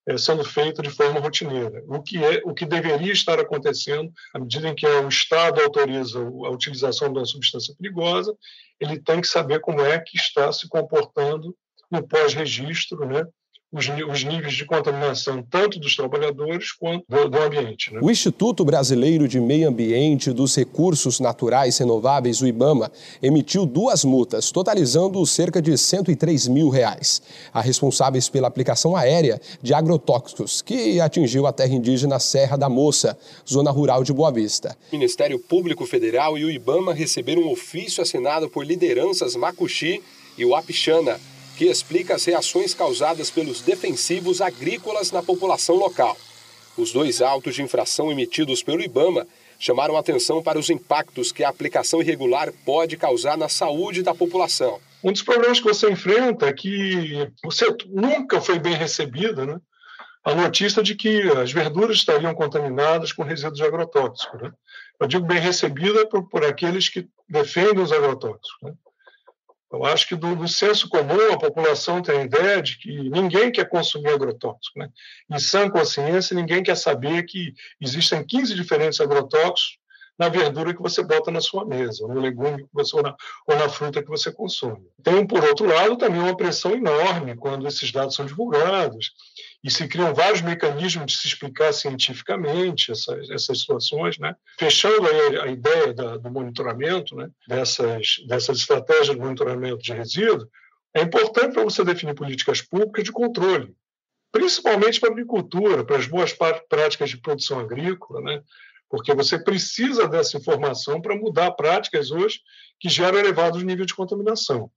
é, 0.06 0.16
sendo 0.16 0.42
feita 0.44 0.82
de 0.82 0.90
forma 0.90 1.20
rotineira. 1.20 1.84
O 1.86 2.02
que, 2.02 2.24
é, 2.24 2.42
o 2.44 2.54
que 2.54 2.64
deveria 2.64 3.12
estar 3.12 3.38
acontecendo, 3.38 4.10
à 4.34 4.38
medida 4.38 4.68
em 4.68 4.74
que 4.74 4.86
o 4.86 5.08
Estado 5.08 5.60
autoriza 5.60 6.18
a 6.18 6.50
utilização 6.50 7.12
de 7.12 7.18
uma 7.18 7.26
substância 7.26 7.74
perigosa, 7.78 8.34
ele 8.80 8.98
tem 8.98 9.20
que 9.20 9.28
saber 9.28 9.60
como 9.60 9.80
é 9.80 9.98
que 10.00 10.16
está 10.16 10.50
se 10.52 10.68
comportando 10.68 11.54
no 11.90 12.06
pós-registro, 12.06 13.04
né? 13.06 13.24
os, 13.72 13.86
os, 13.88 14.24
níveis 14.24 14.54
de 14.54 14.64
contaminação 14.64 15.44
tanto 15.48 15.78
dos 15.78 15.94
trabalhadores 15.94 16.72
quanto 16.72 17.04
do, 17.08 17.28
do 17.28 17.38
ambiente. 17.38 17.94
Né? 17.94 18.00
O 18.02 18.10
Instituto 18.10 18.64
Brasileiro 18.64 19.28
de 19.28 19.38
Meio 19.38 19.68
Ambiente 19.68 20.30
e 20.30 20.32
dos 20.32 20.56
Recursos 20.56 21.20
Naturais 21.20 21.78
Renováveis, 21.78 22.40
o 22.40 22.48
IBAMA, 22.48 22.90
emitiu 23.22 23.64
duas 23.64 24.04
multas, 24.04 24.50
totalizando 24.50 25.24
cerca 25.24 25.62
de 25.62 25.78
103 25.78 26.48
mil 26.48 26.68
reais, 26.68 27.22
a 27.52 27.60
responsáveis 27.60 28.28
pela 28.28 28.48
aplicação 28.48 28.96
aérea 28.96 29.40
de 29.62 29.72
agrotóxicos, 29.72 30.62
que 30.62 31.00
atingiu 31.00 31.46
a 31.46 31.52
terra 31.52 31.72
indígena 31.72 32.18
Serra 32.18 32.56
da 32.56 32.68
Moça, 32.68 33.16
zona 33.48 33.70
rural 33.70 34.02
de 34.02 34.12
Boa 34.12 34.32
Vista. 34.32 34.76
O 34.90 34.96
Ministério 34.96 35.38
Público 35.38 35.86
Federal 35.86 36.36
e 36.36 36.44
o 36.44 36.50
IBAMA 36.50 36.92
receberam 36.92 37.42
um 37.42 37.52
ofício 37.52 38.02
assinado 38.02 38.50
por 38.50 38.66
lideranças 38.66 39.36
Macuxi 39.36 40.02
e 40.36 40.44
o 40.44 40.56
Apixana, 40.56 41.20
que 41.60 41.66
explica 41.66 42.14
as 42.14 42.24
reações 42.24 42.72
causadas 42.72 43.30
pelos 43.30 43.60
defensivos 43.60 44.40
agrícolas 44.40 45.12
na 45.12 45.22
população 45.22 45.76
local. 45.76 46.16
Os 46.74 46.90
dois 46.90 47.20
autos 47.20 47.54
de 47.54 47.62
infração 47.62 48.10
emitidos 48.10 48.62
pelo 48.62 48.80
IBAMA 48.80 49.26
chamaram 49.58 49.94
atenção 49.94 50.42
para 50.42 50.58
os 50.58 50.70
impactos 50.70 51.30
que 51.30 51.44
a 51.44 51.50
aplicação 51.50 52.00
irregular 52.00 52.50
pode 52.64 52.96
causar 52.96 53.36
na 53.36 53.46
saúde 53.46 54.02
da 54.02 54.14
população. 54.14 54.80
Um 55.04 55.12
dos 55.12 55.20
problemas 55.20 55.60
que 55.60 55.66
você 55.66 55.90
enfrenta 55.90 56.46
é 56.46 56.52
que 56.54 57.30
você 57.44 57.66
nunca 57.88 58.40
foi 58.40 58.58
bem 58.58 58.72
recebido, 58.72 59.44
né? 59.44 59.60
A 60.24 60.34
notícia 60.34 60.82
de 60.82 60.94
que 60.94 61.20
as 61.32 61.52
verduras 61.52 61.98
estariam 61.98 62.34
contaminadas 62.34 63.12
com 63.12 63.22
resíduos 63.22 63.60
agrotóxicos. 63.60 64.40
Né? 64.40 64.50
Eu 64.98 65.06
digo 65.06 65.26
bem 65.26 65.38
recebida 65.38 66.06
por, 66.06 66.26
por 66.26 66.42
aqueles 66.42 66.88
que 66.88 67.06
defendem 67.28 67.84
os 67.84 67.92
agrotóxicos. 67.92 68.56
Né? 68.62 68.72
Eu 69.72 69.84
acho 69.84 70.08
que 70.08 70.16
do, 70.16 70.34
do, 70.34 70.48
senso 70.48 70.88
comum 70.88 71.32
a 71.32 71.38
população 71.38 72.02
tem 72.02 72.18
a 72.18 72.24
ideia 72.24 72.60
de 72.60 72.76
que 72.76 73.08
ninguém 73.08 73.52
quer 73.52 73.68
consumir 73.68 74.08
agrotóxico. 74.08 74.78
Né? 74.78 74.90
Em 75.30 75.38
sã 75.38 75.70
consciência, 75.70 76.34
ninguém 76.34 76.62
quer 76.62 76.76
saber 76.76 77.22
que 77.24 77.54
existem 77.80 78.24
15 78.24 78.54
diferentes 78.54 79.00
agrotóxicos 79.00 79.79
na 80.20 80.28
verdura 80.28 80.74
que 80.74 80.82
você 80.82 81.02
bota 81.02 81.30
na 81.30 81.40
sua 81.40 81.64
mesa, 81.64 82.06
no 82.06 82.20
legume 82.20 82.64
que 82.64 82.68
você, 82.74 82.94
ou, 82.94 83.02
na, 83.02 83.16
ou 83.46 83.56
na 83.56 83.70
fruta 83.70 84.02
que 84.02 84.08
você 84.10 84.30
consome. 84.30 84.86
Tem, 85.02 85.26
por 85.26 85.42
outro 85.42 85.66
lado, 85.66 85.96
também 85.96 86.20
uma 86.20 86.36
pressão 86.36 86.72
enorme 86.72 87.34
quando 87.34 87.66
esses 87.66 87.90
dados 87.90 88.16
são 88.16 88.26
divulgados 88.26 89.14
e 89.64 89.70
se 89.70 89.88
criam 89.88 90.14
vários 90.14 90.42
mecanismos 90.42 91.06
de 91.06 91.16
se 91.16 91.26
explicar 91.26 91.72
cientificamente 91.72 92.92
essas, 92.92 93.30
essas 93.30 93.60
situações, 93.60 94.18
né? 94.18 94.36
fechando 94.58 95.08
a, 95.08 95.44
a 95.44 95.46
ideia 95.48 95.94
da, 95.94 96.18
do 96.18 96.30
monitoramento, 96.30 97.16
né? 97.16 97.30
dessas, 97.48 98.16
dessas 98.28 98.58
estratégias 98.58 99.16
de 99.16 99.22
monitoramento 99.22 99.78
de 99.78 99.94
resíduos, 99.94 100.46
é 100.94 101.00
importante 101.00 101.54
para 101.54 101.64
você 101.64 101.82
definir 101.82 102.14
políticas 102.14 102.60
públicas 102.60 103.04
de 103.04 103.12
controle, 103.12 103.74
principalmente 104.30 105.00
para 105.00 105.08
a 105.08 105.12
agricultura, 105.12 105.82
para 105.82 105.96
as 105.96 106.06
boas 106.06 106.36
práticas 106.68 107.08
de 107.08 107.16
produção 107.16 107.58
agrícola, 107.58 108.20
né? 108.20 108.42
Porque 108.90 109.14
você 109.14 109.38
precisa 109.38 110.08
dessa 110.08 110.36
informação 110.36 111.00
para 111.00 111.16
mudar 111.16 111.52
práticas 111.52 112.10
hoje 112.10 112.40
que 112.78 112.88
geram 112.88 113.18
elevados 113.18 113.62
níveis 113.62 113.86
de 113.86 113.94
contaminação, 113.94 114.68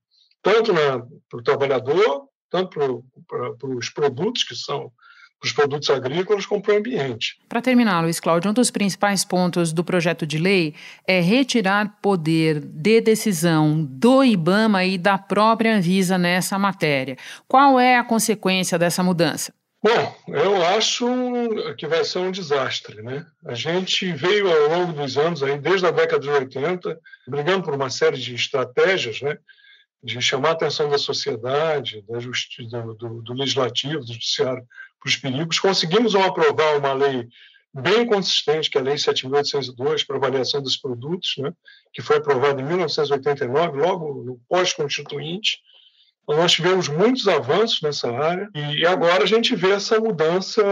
tanto 0.41 0.71
para 0.73 1.39
o 1.39 1.43
trabalhador, 1.43 2.28
tanto 2.49 3.04
para 3.28 3.67
os 3.69 3.89
produtos 3.89 4.43
que 4.43 4.56
são 4.56 4.91
os 5.43 5.52
produtos 5.52 5.89
agrícolas 5.89 6.45
como 6.45 6.62
para 6.62 6.76
o 6.76 6.78
ambiente. 6.78 7.38
Para 7.49 7.62
terminar, 7.62 8.02
Luiz 8.02 8.19
Cláudio, 8.19 8.52
um 8.52 8.54
dos 8.54 8.71
principais 8.71 9.26
pontos 9.26 9.73
do 9.73 9.84
projeto 9.84 10.26
de 10.26 10.38
lei 10.38 10.73
é 11.06 11.19
retirar 11.19 11.99
poder 12.02 12.62
de 12.62 13.02
decisão 13.02 13.84
do 13.84 14.23
IBAMA 14.23 14.86
e 14.86 14.97
da 14.97 15.17
própria 15.17 15.76
Anvisa 15.76 16.17
nessa 16.17 16.58
matéria. 16.58 17.17
Qual 17.45 17.78
é 17.78 17.97
a 17.97 18.06
consequência 18.06 18.80
dessa 18.80 19.04
mudança? 19.04 19.54
Bom, 19.83 20.15
eu 20.29 20.65
acho 20.65 21.05
que 21.77 21.85
vai 21.85 22.05
ser 22.05 22.19
um 22.19 22.31
desastre, 22.31 23.01
né? 23.01 23.25
A 23.45 23.53
gente 23.53 24.13
veio 24.13 24.49
ao 24.49 24.69
longo 24.69 24.93
dos 24.93 25.17
anos, 25.17 25.43
aí, 25.43 25.59
desde 25.59 25.85
a 25.85 25.91
década 25.91 26.21
de 26.21 26.29
80, 26.29 26.97
brigando 27.27 27.65
por 27.65 27.73
uma 27.73 27.89
série 27.89 28.17
de 28.17 28.33
estratégias, 28.33 29.21
né? 29.21 29.37
De 30.01 30.21
chamar 30.21 30.49
a 30.49 30.51
atenção 30.53 30.89
da 30.89 30.97
sociedade, 30.97 32.01
da 32.07 32.17
justiça, 32.17 32.81
do, 32.81 33.21
do 33.21 33.33
legislativo, 33.33 33.99
do 33.99 34.13
judiciário 34.13 34.65
para 35.01 35.09
os 35.09 35.17
perigos. 35.17 35.59
Conseguimos 35.59 36.15
aprovar 36.15 36.77
uma 36.77 36.93
lei 36.93 37.27
bem 37.73 38.05
consistente, 38.05 38.69
que 38.69 38.77
é 38.77 38.81
a 38.81 38.83
Lei 38.85 38.95
7.802, 38.95 40.05
para 40.07 40.15
avaliação 40.15 40.61
dos 40.61 40.77
produtos, 40.77 41.33
né? 41.39 41.51
que 41.91 42.01
foi 42.01 42.17
aprovada 42.17 42.61
em 42.61 42.65
1989, 42.65 43.79
logo 43.79 44.23
no 44.23 44.39
pós-constituinte, 44.47 45.59
nós 46.27 46.53
tivemos 46.53 46.88
muitos 46.88 47.27
avanços 47.27 47.81
nessa 47.81 48.09
área 48.09 48.49
e 48.55 48.86
agora 48.86 49.23
a 49.23 49.27
gente 49.27 49.55
vê 49.55 49.71
essa 49.71 49.99
mudança 49.99 50.63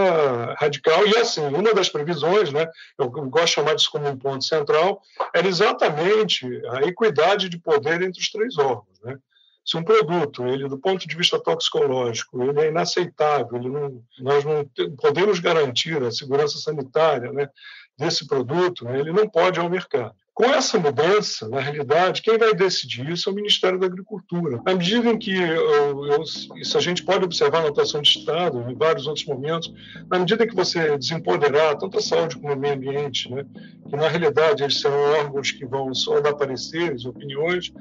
radical. 0.58 1.06
E 1.06 1.18
assim, 1.18 1.42
uma 1.42 1.74
das 1.74 1.90
previsões, 1.90 2.52
né, 2.52 2.68
eu 2.98 3.10
gosto 3.10 3.48
de 3.48 3.52
chamar 3.52 3.76
disso 3.76 3.92
como 3.92 4.08
um 4.08 4.18
ponto 4.18 4.44
central, 4.44 5.02
era 5.34 5.48
exatamente 5.48 6.46
a 6.70 6.84
equidade 6.84 7.50
de 7.50 7.60
poder 7.60 8.02
entre 8.02 8.22
os 8.22 8.30
três 8.30 8.58
órgãos. 8.58 9.00
Né? 9.04 9.18
Se 9.66 9.78
um 9.78 9.84
produto, 9.84 10.48
ele 10.48 10.70
do 10.70 10.80
ponto 10.80 11.08
de 11.08 11.16
vista 11.16 11.38
toxicológico, 11.40 12.42
ele 12.44 12.62
é 12.62 12.68
inaceitável, 12.70 13.58
ele 13.58 13.70
não, 13.70 14.02
nós 14.20 14.46
não 14.46 14.66
podemos 14.98 15.40
garantir 15.40 16.02
a 16.02 16.12
segurança 16.12 16.58
sanitária 16.60 17.32
né, 17.34 17.50
desse 17.98 18.26
produto, 18.26 18.86
né, 18.86 19.00
ele 19.00 19.12
não 19.12 19.28
pode 19.28 19.60
ir 19.60 19.62
ao 19.62 19.70
mercado. 19.70 20.16
Com 20.42 20.48
essa 20.48 20.80
mudança, 20.80 21.48
na 21.48 21.60
realidade, 21.60 22.24
quem 22.24 22.36
vai 22.36 22.52
decidir 22.56 23.08
isso 23.08 23.30
é 23.30 23.32
o 23.32 23.36
Ministério 23.36 23.78
da 23.78 23.86
Agricultura. 23.86 24.60
À 24.66 24.74
medida 24.74 25.08
em 25.12 25.20
que, 25.20 25.32
eu, 25.40 26.04
eu, 26.08 26.24
isso 26.56 26.76
a 26.80 26.82
gente 26.82 27.04
pode 27.04 27.24
observar 27.24 27.62
na 27.62 27.70
atuação 27.70 28.02
de 28.02 28.10
Estado, 28.10 28.66
em 28.68 28.74
vários 28.74 29.06
outros 29.06 29.24
momentos, 29.24 29.72
na 30.10 30.18
medida 30.18 30.48
que 30.48 30.56
você 30.56 30.98
desempoderar 30.98 31.78
tanto 31.78 32.00
a 32.00 32.02
saúde 32.02 32.38
como 32.38 32.54
o 32.54 32.58
meio 32.58 32.74
ambiente, 32.74 33.32
né, 33.32 33.46
que 33.88 33.96
na 33.96 34.08
realidade 34.08 34.64
eles 34.64 34.82
serão 34.82 34.98
órgãos 34.98 35.52
que 35.52 35.64
vão 35.64 35.94
só 35.94 36.20
dar 36.20 36.34
pareceres, 36.34 37.06
opiniões, 37.06 37.72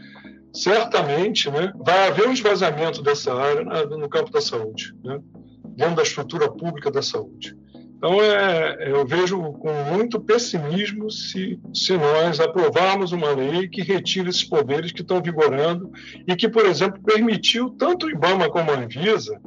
certamente 0.53 1.51
né, 1.51 1.73
vai 1.77 2.09
haver 2.09 2.29
um 2.29 2.33
esvaziamento 2.33 3.03
dessa 3.03 3.33
área 3.33 3.64
no 3.87 4.07
campo 4.07 4.31
da 4.31 4.42
saúde, 4.42 4.94
né, 5.03 5.18
dentro 5.64 5.94
da 5.94 6.03
estrutura 6.03 6.53
pública 6.53 6.90
da 6.90 7.01
saúde. 7.01 7.57
Então, 8.00 8.14
é, 8.22 8.90
eu 8.90 9.06
vejo 9.06 9.38
com 9.52 9.70
muito 9.92 10.18
pessimismo 10.18 11.10
se, 11.10 11.60
se 11.74 11.98
nós 11.98 12.40
aprovarmos 12.40 13.12
uma 13.12 13.30
lei 13.30 13.68
que 13.68 13.82
retira 13.82 14.30
esses 14.30 14.42
poderes 14.42 14.90
que 14.90 15.02
estão 15.02 15.20
vigorando 15.20 15.92
e 16.26 16.34
que, 16.34 16.48
por 16.48 16.64
exemplo, 16.64 16.98
permitiu 17.02 17.68
tanto 17.68 18.06
o 18.06 18.10
IBAMA 18.10 18.48
como 18.48 18.70
a 18.70 18.78
Anvisa 18.78 19.38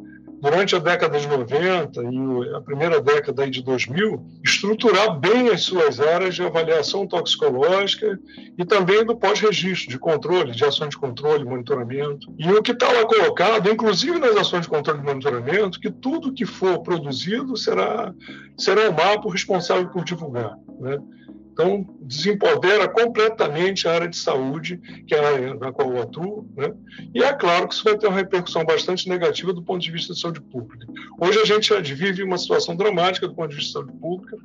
durante 0.43 0.75
a 0.75 0.79
década 0.79 1.17
de 1.17 1.25
90 1.25 2.03
e 2.03 2.55
a 2.55 2.59
primeira 2.59 2.99
década 2.99 3.49
de 3.49 3.63
2000, 3.63 4.21
estruturar 4.43 5.17
bem 5.17 5.47
as 5.47 5.63
suas 5.63 6.01
áreas 6.01 6.35
de 6.35 6.43
avaliação 6.43 7.07
toxicológica 7.07 8.19
e 8.57 8.65
também 8.65 9.05
do 9.05 9.15
pós-registro, 9.15 9.89
de 9.89 9.97
controle, 9.97 10.51
de 10.51 10.65
ações 10.65 10.89
de 10.89 10.97
controle, 10.97 11.45
monitoramento. 11.45 12.27
E 12.37 12.51
o 12.51 12.61
que 12.61 12.73
está 12.73 12.91
lá 12.91 13.05
colocado, 13.05 13.71
inclusive 13.71 14.19
nas 14.19 14.35
ações 14.35 14.63
de 14.63 14.67
controle 14.67 14.99
e 14.99 15.05
monitoramento, 15.05 15.79
que 15.79 15.89
tudo 15.89 16.33
que 16.33 16.45
for 16.45 16.79
produzido 16.79 17.55
será, 17.55 18.13
será 18.57 18.89
o 18.89 18.93
MAPO 18.93 19.29
responsável 19.29 19.87
por 19.91 20.03
divulgar. 20.03 20.57
Né? 20.77 20.99
Então, 21.53 21.85
desempodera 22.01 22.87
completamente 22.87 23.87
a 23.87 23.93
área 23.93 24.07
de 24.07 24.17
saúde, 24.17 24.77
que 25.07 25.13
é 25.13 25.19
a 25.19 25.33
área 25.33 25.53
na 25.53 25.71
qual 25.71 25.91
eu 25.93 26.01
atuo, 26.01 26.49
né? 26.57 26.73
e 27.13 27.23
é 27.23 27.31
claro 27.31 27.67
que 27.67 27.75
isso 27.75 27.83
vai 27.83 27.95
ter 27.95 28.07
uma 28.07 28.17
repercussão 28.17 28.65
bastante 28.65 29.07
negativa 29.07 29.53
do 29.53 29.61
ponto 29.61 29.79
de 29.79 29.91
vista 29.91 30.13
de 30.13 30.19
saúde 30.19 30.41
pública. 30.41 30.87
Hoje 31.19 31.39
a 31.39 31.45
gente 31.45 31.71
vive 31.93 32.23
uma 32.23 32.39
situação 32.39 32.75
dramática 32.75 33.27
do 33.27 33.35
ponto 33.35 33.49
de 33.49 33.57
vista 33.57 33.67
de 33.67 33.85
saúde 33.85 33.99
pública, 33.99 34.37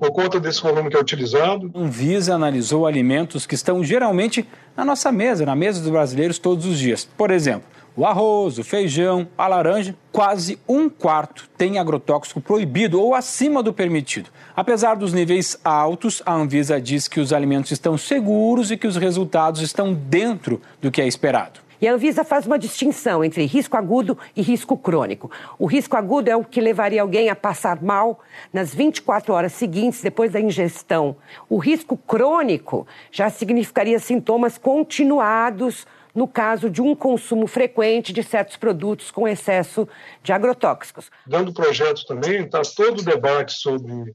por 0.00 0.10
conta 0.12 0.40
desse 0.40 0.62
volume 0.62 0.88
que 0.88 0.96
é 0.96 1.00
utilizado. 1.00 1.70
Visa 1.84 2.34
analisou 2.34 2.86
alimentos 2.86 3.44
que 3.44 3.54
estão 3.54 3.84
geralmente 3.84 4.48
na 4.74 4.86
nossa 4.86 5.12
mesa, 5.12 5.44
na 5.44 5.54
mesa 5.54 5.82
dos 5.82 5.90
brasileiros 5.90 6.38
todos 6.38 6.64
os 6.64 6.78
dias. 6.78 7.04
Por 7.04 7.30
exemplo, 7.30 7.68
o 7.96 8.04
arroz, 8.04 8.58
o 8.58 8.64
feijão, 8.64 9.28
a 9.38 9.46
laranja, 9.46 9.94
quase 10.10 10.58
um 10.68 10.88
quarto 10.88 11.48
tem 11.56 11.78
agrotóxico 11.78 12.40
proibido 12.40 13.00
ou 13.00 13.14
acima 13.14 13.62
do 13.62 13.72
permitido. 13.72 14.30
Apesar 14.56 14.96
dos 14.96 15.12
níveis 15.12 15.58
altos, 15.64 16.22
a 16.26 16.34
Anvisa 16.34 16.80
diz 16.80 17.06
que 17.06 17.20
os 17.20 17.32
alimentos 17.32 17.70
estão 17.70 17.96
seguros 17.96 18.70
e 18.70 18.76
que 18.76 18.86
os 18.86 18.96
resultados 18.96 19.60
estão 19.60 19.94
dentro 19.94 20.60
do 20.80 20.90
que 20.90 21.00
é 21.00 21.06
esperado. 21.06 21.60
E 21.80 21.88
a 21.88 21.92
Anvisa 21.92 22.24
faz 22.24 22.46
uma 22.46 22.58
distinção 22.58 23.22
entre 23.22 23.44
risco 23.44 23.76
agudo 23.76 24.16
e 24.34 24.42
risco 24.42 24.76
crônico. 24.76 25.30
O 25.58 25.66
risco 25.66 25.96
agudo 25.96 26.30
é 26.30 26.36
o 26.36 26.44
que 26.44 26.60
levaria 26.60 27.02
alguém 27.02 27.28
a 27.28 27.36
passar 27.36 27.82
mal 27.82 28.20
nas 28.52 28.74
24 28.74 29.32
horas 29.32 29.52
seguintes 29.52 30.00
depois 30.00 30.32
da 30.32 30.40
ingestão. 30.40 31.16
O 31.48 31.58
risco 31.58 31.96
crônico 31.96 32.86
já 33.12 33.28
significaria 33.28 33.98
sintomas 33.98 34.56
continuados 34.56 35.86
no 36.14 36.28
caso 36.28 36.70
de 36.70 36.80
um 36.80 36.94
consumo 36.94 37.46
frequente 37.46 38.12
de 38.12 38.22
certos 38.22 38.56
produtos 38.56 39.10
com 39.10 39.26
excesso 39.26 39.88
de 40.22 40.32
agrotóxicos. 40.32 41.10
Dando 41.26 41.52
projeto 41.52 42.06
também, 42.06 42.44
está 42.44 42.62
todo 42.62 43.00
o 43.00 43.04
debate 43.04 43.54
sobre 43.54 44.14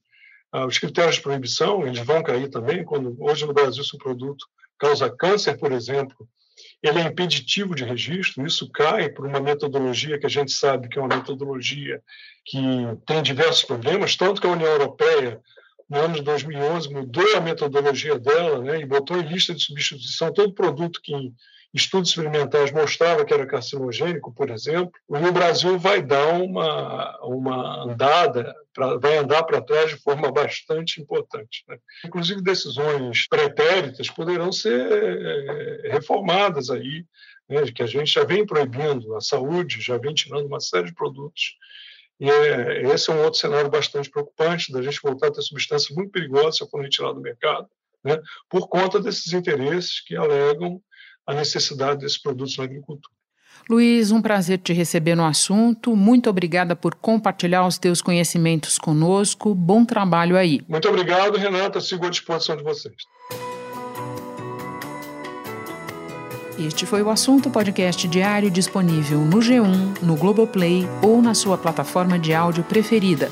ah, 0.52 0.66
os 0.66 0.78
critérios 0.78 1.16
de 1.16 1.22
proibição, 1.22 1.86
eles 1.86 2.00
vão 2.00 2.24
cair 2.24 2.50
também, 2.50 2.84
quando 2.84 3.16
hoje 3.20 3.46
no 3.46 3.54
Brasil 3.54 3.84
se 3.84 3.96
o 3.96 4.00
produto 4.00 4.46
causa 4.80 5.10
câncer, 5.10 5.58
por 5.58 5.72
exemplo, 5.72 6.28
ele 6.82 7.00
é 7.00 7.04
impeditivo 7.04 7.76
de 7.76 7.84
registro, 7.84 8.46
isso 8.46 8.70
cai 8.72 9.10
por 9.10 9.26
uma 9.26 9.40
metodologia 9.40 10.18
que 10.18 10.26
a 10.26 10.30
gente 10.30 10.52
sabe 10.52 10.88
que 10.88 10.98
é 10.98 11.02
uma 11.02 11.16
metodologia 11.16 12.02
que 12.46 12.60
tem 13.06 13.22
diversos 13.22 13.64
problemas, 13.64 14.16
tanto 14.16 14.40
que 14.40 14.48
a 14.48 14.52
União 14.52 14.70
Europeia, 14.70 15.42
no 15.90 16.00
ano 16.00 16.16
de 16.16 16.22
2011, 16.22 16.94
mudou 16.94 17.36
a 17.36 17.42
metodologia 17.42 18.18
dela 18.18 18.62
né, 18.62 18.80
e 18.80 18.86
botou 18.86 19.18
em 19.18 19.28
lista 19.28 19.54
de 19.54 19.62
substituição 19.62 20.32
todo 20.32 20.54
produto 20.54 21.02
que 21.04 21.34
estudos 21.74 22.10
experimentais 22.10 22.72
mostravam 22.72 23.26
que 23.26 23.34
era 23.34 23.46
carcinogênico, 23.46 24.34
por 24.34 24.50
exemplo, 24.50 24.92
e 25.10 25.28
o 25.28 25.32
Brasil 25.32 25.78
vai 25.78 26.02
dar 26.02 26.34
uma, 26.34 27.18
uma 27.22 27.84
andada, 27.84 28.56
pra, 28.74 28.98
vai 28.98 29.18
andar 29.18 29.44
para 29.44 29.62
trás 29.62 29.92
de 29.92 29.98
forma 29.98 30.32
bastante 30.32 31.00
importante. 31.02 31.64
Né? 31.68 31.78
Inclusive, 32.06 32.42
decisões 32.42 33.28
pretéritas 33.28 34.10
poderão 34.10 34.52
ser 34.52 34.92
é, 34.92 35.92
reformadas 35.92 36.72
aí, 36.72 37.06
né, 37.48 37.64
que 37.72 37.84
a 37.84 37.88
gente 37.88 38.14
já 38.14 38.24
vem 38.24 38.46
proibindo 38.46 39.16
a 39.16 39.22
saúde, 39.22 39.82
já 39.82 39.98
vem 39.98 40.14
tirando 40.14 40.48
uma 40.48 40.60
série 40.60 40.88
de 40.88 40.94
produtos 40.94 41.58
E 42.20 42.30
é, 42.30 42.84
esse 42.94 43.10
é 43.10 43.14
um 43.14 43.24
outro 43.24 43.40
cenário 43.40 43.70
bastante 43.70 44.10
preocupante, 44.10 44.72
da 44.72 44.82
gente 44.82 45.00
voltar 45.02 45.28
a 45.28 45.32
ter 45.32 45.42
substâncias 45.42 45.96
muito 45.96 46.12
perigosas 46.12 46.58
se 46.58 46.70
forem 46.70 46.86
retiradas 46.86 47.16
do 47.16 47.22
mercado, 47.22 47.68
né, 48.04 48.20
por 48.50 48.68
conta 48.68 49.00
desses 49.00 49.34
interesses 49.34 50.02
que 50.02 50.16
alegam 50.16 50.82
a 51.30 51.34
necessidade 51.34 52.00
desses 52.00 52.18
produtos 52.18 52.58
na 52.58 52.64
agricultura. 52.64 53.14
Luiz, 53.70 54.10
um 54.10 54.20
prazer 54.20 54.58
te 54.58 54.74
receber 54.74 55.14
no 55.14 55.24
assunto. 55.24 55.96
Muito 55.96 56.28
obrigada 56.28 56.76
por 56.76 56.96
compartilhar 56.96 57.68
os 57.68 57.78
teus 57.78 58.02
conhecimentos 58.02 58.80
conosco. 58.80 59.54
Bom 59.54 59.86
trabalho 59.86 60.36
aí. 60.36 60.62
Muito 60.68 60.90
obrigado, 60.90 61.38
Renata. 61.38 61.80
Sigo 61.80 62.08
à 62.08 62.10
disposição 62.10 62.58
de 62.58 62.64
vocês. 62.64 62.96
Este 66.58 66.86
foi 66.88 67.04
o 67.04 67.10
assunto 67.12 67.52
podcast 67.52 68.08
diário 68.08 68.50
disponível 68.50 69.20
no 69.20 69.38
G1, 69.38 70.02
no 70.02 70.16
Globoplay 70.16 70.88
ou 71.04 71.22
na 71.22 71.36
sua 71.36 71.58
plataforma 71.58 72.18
de 72.18 72.34
áudio 72.34 72.64
preferida. 72.64 73.32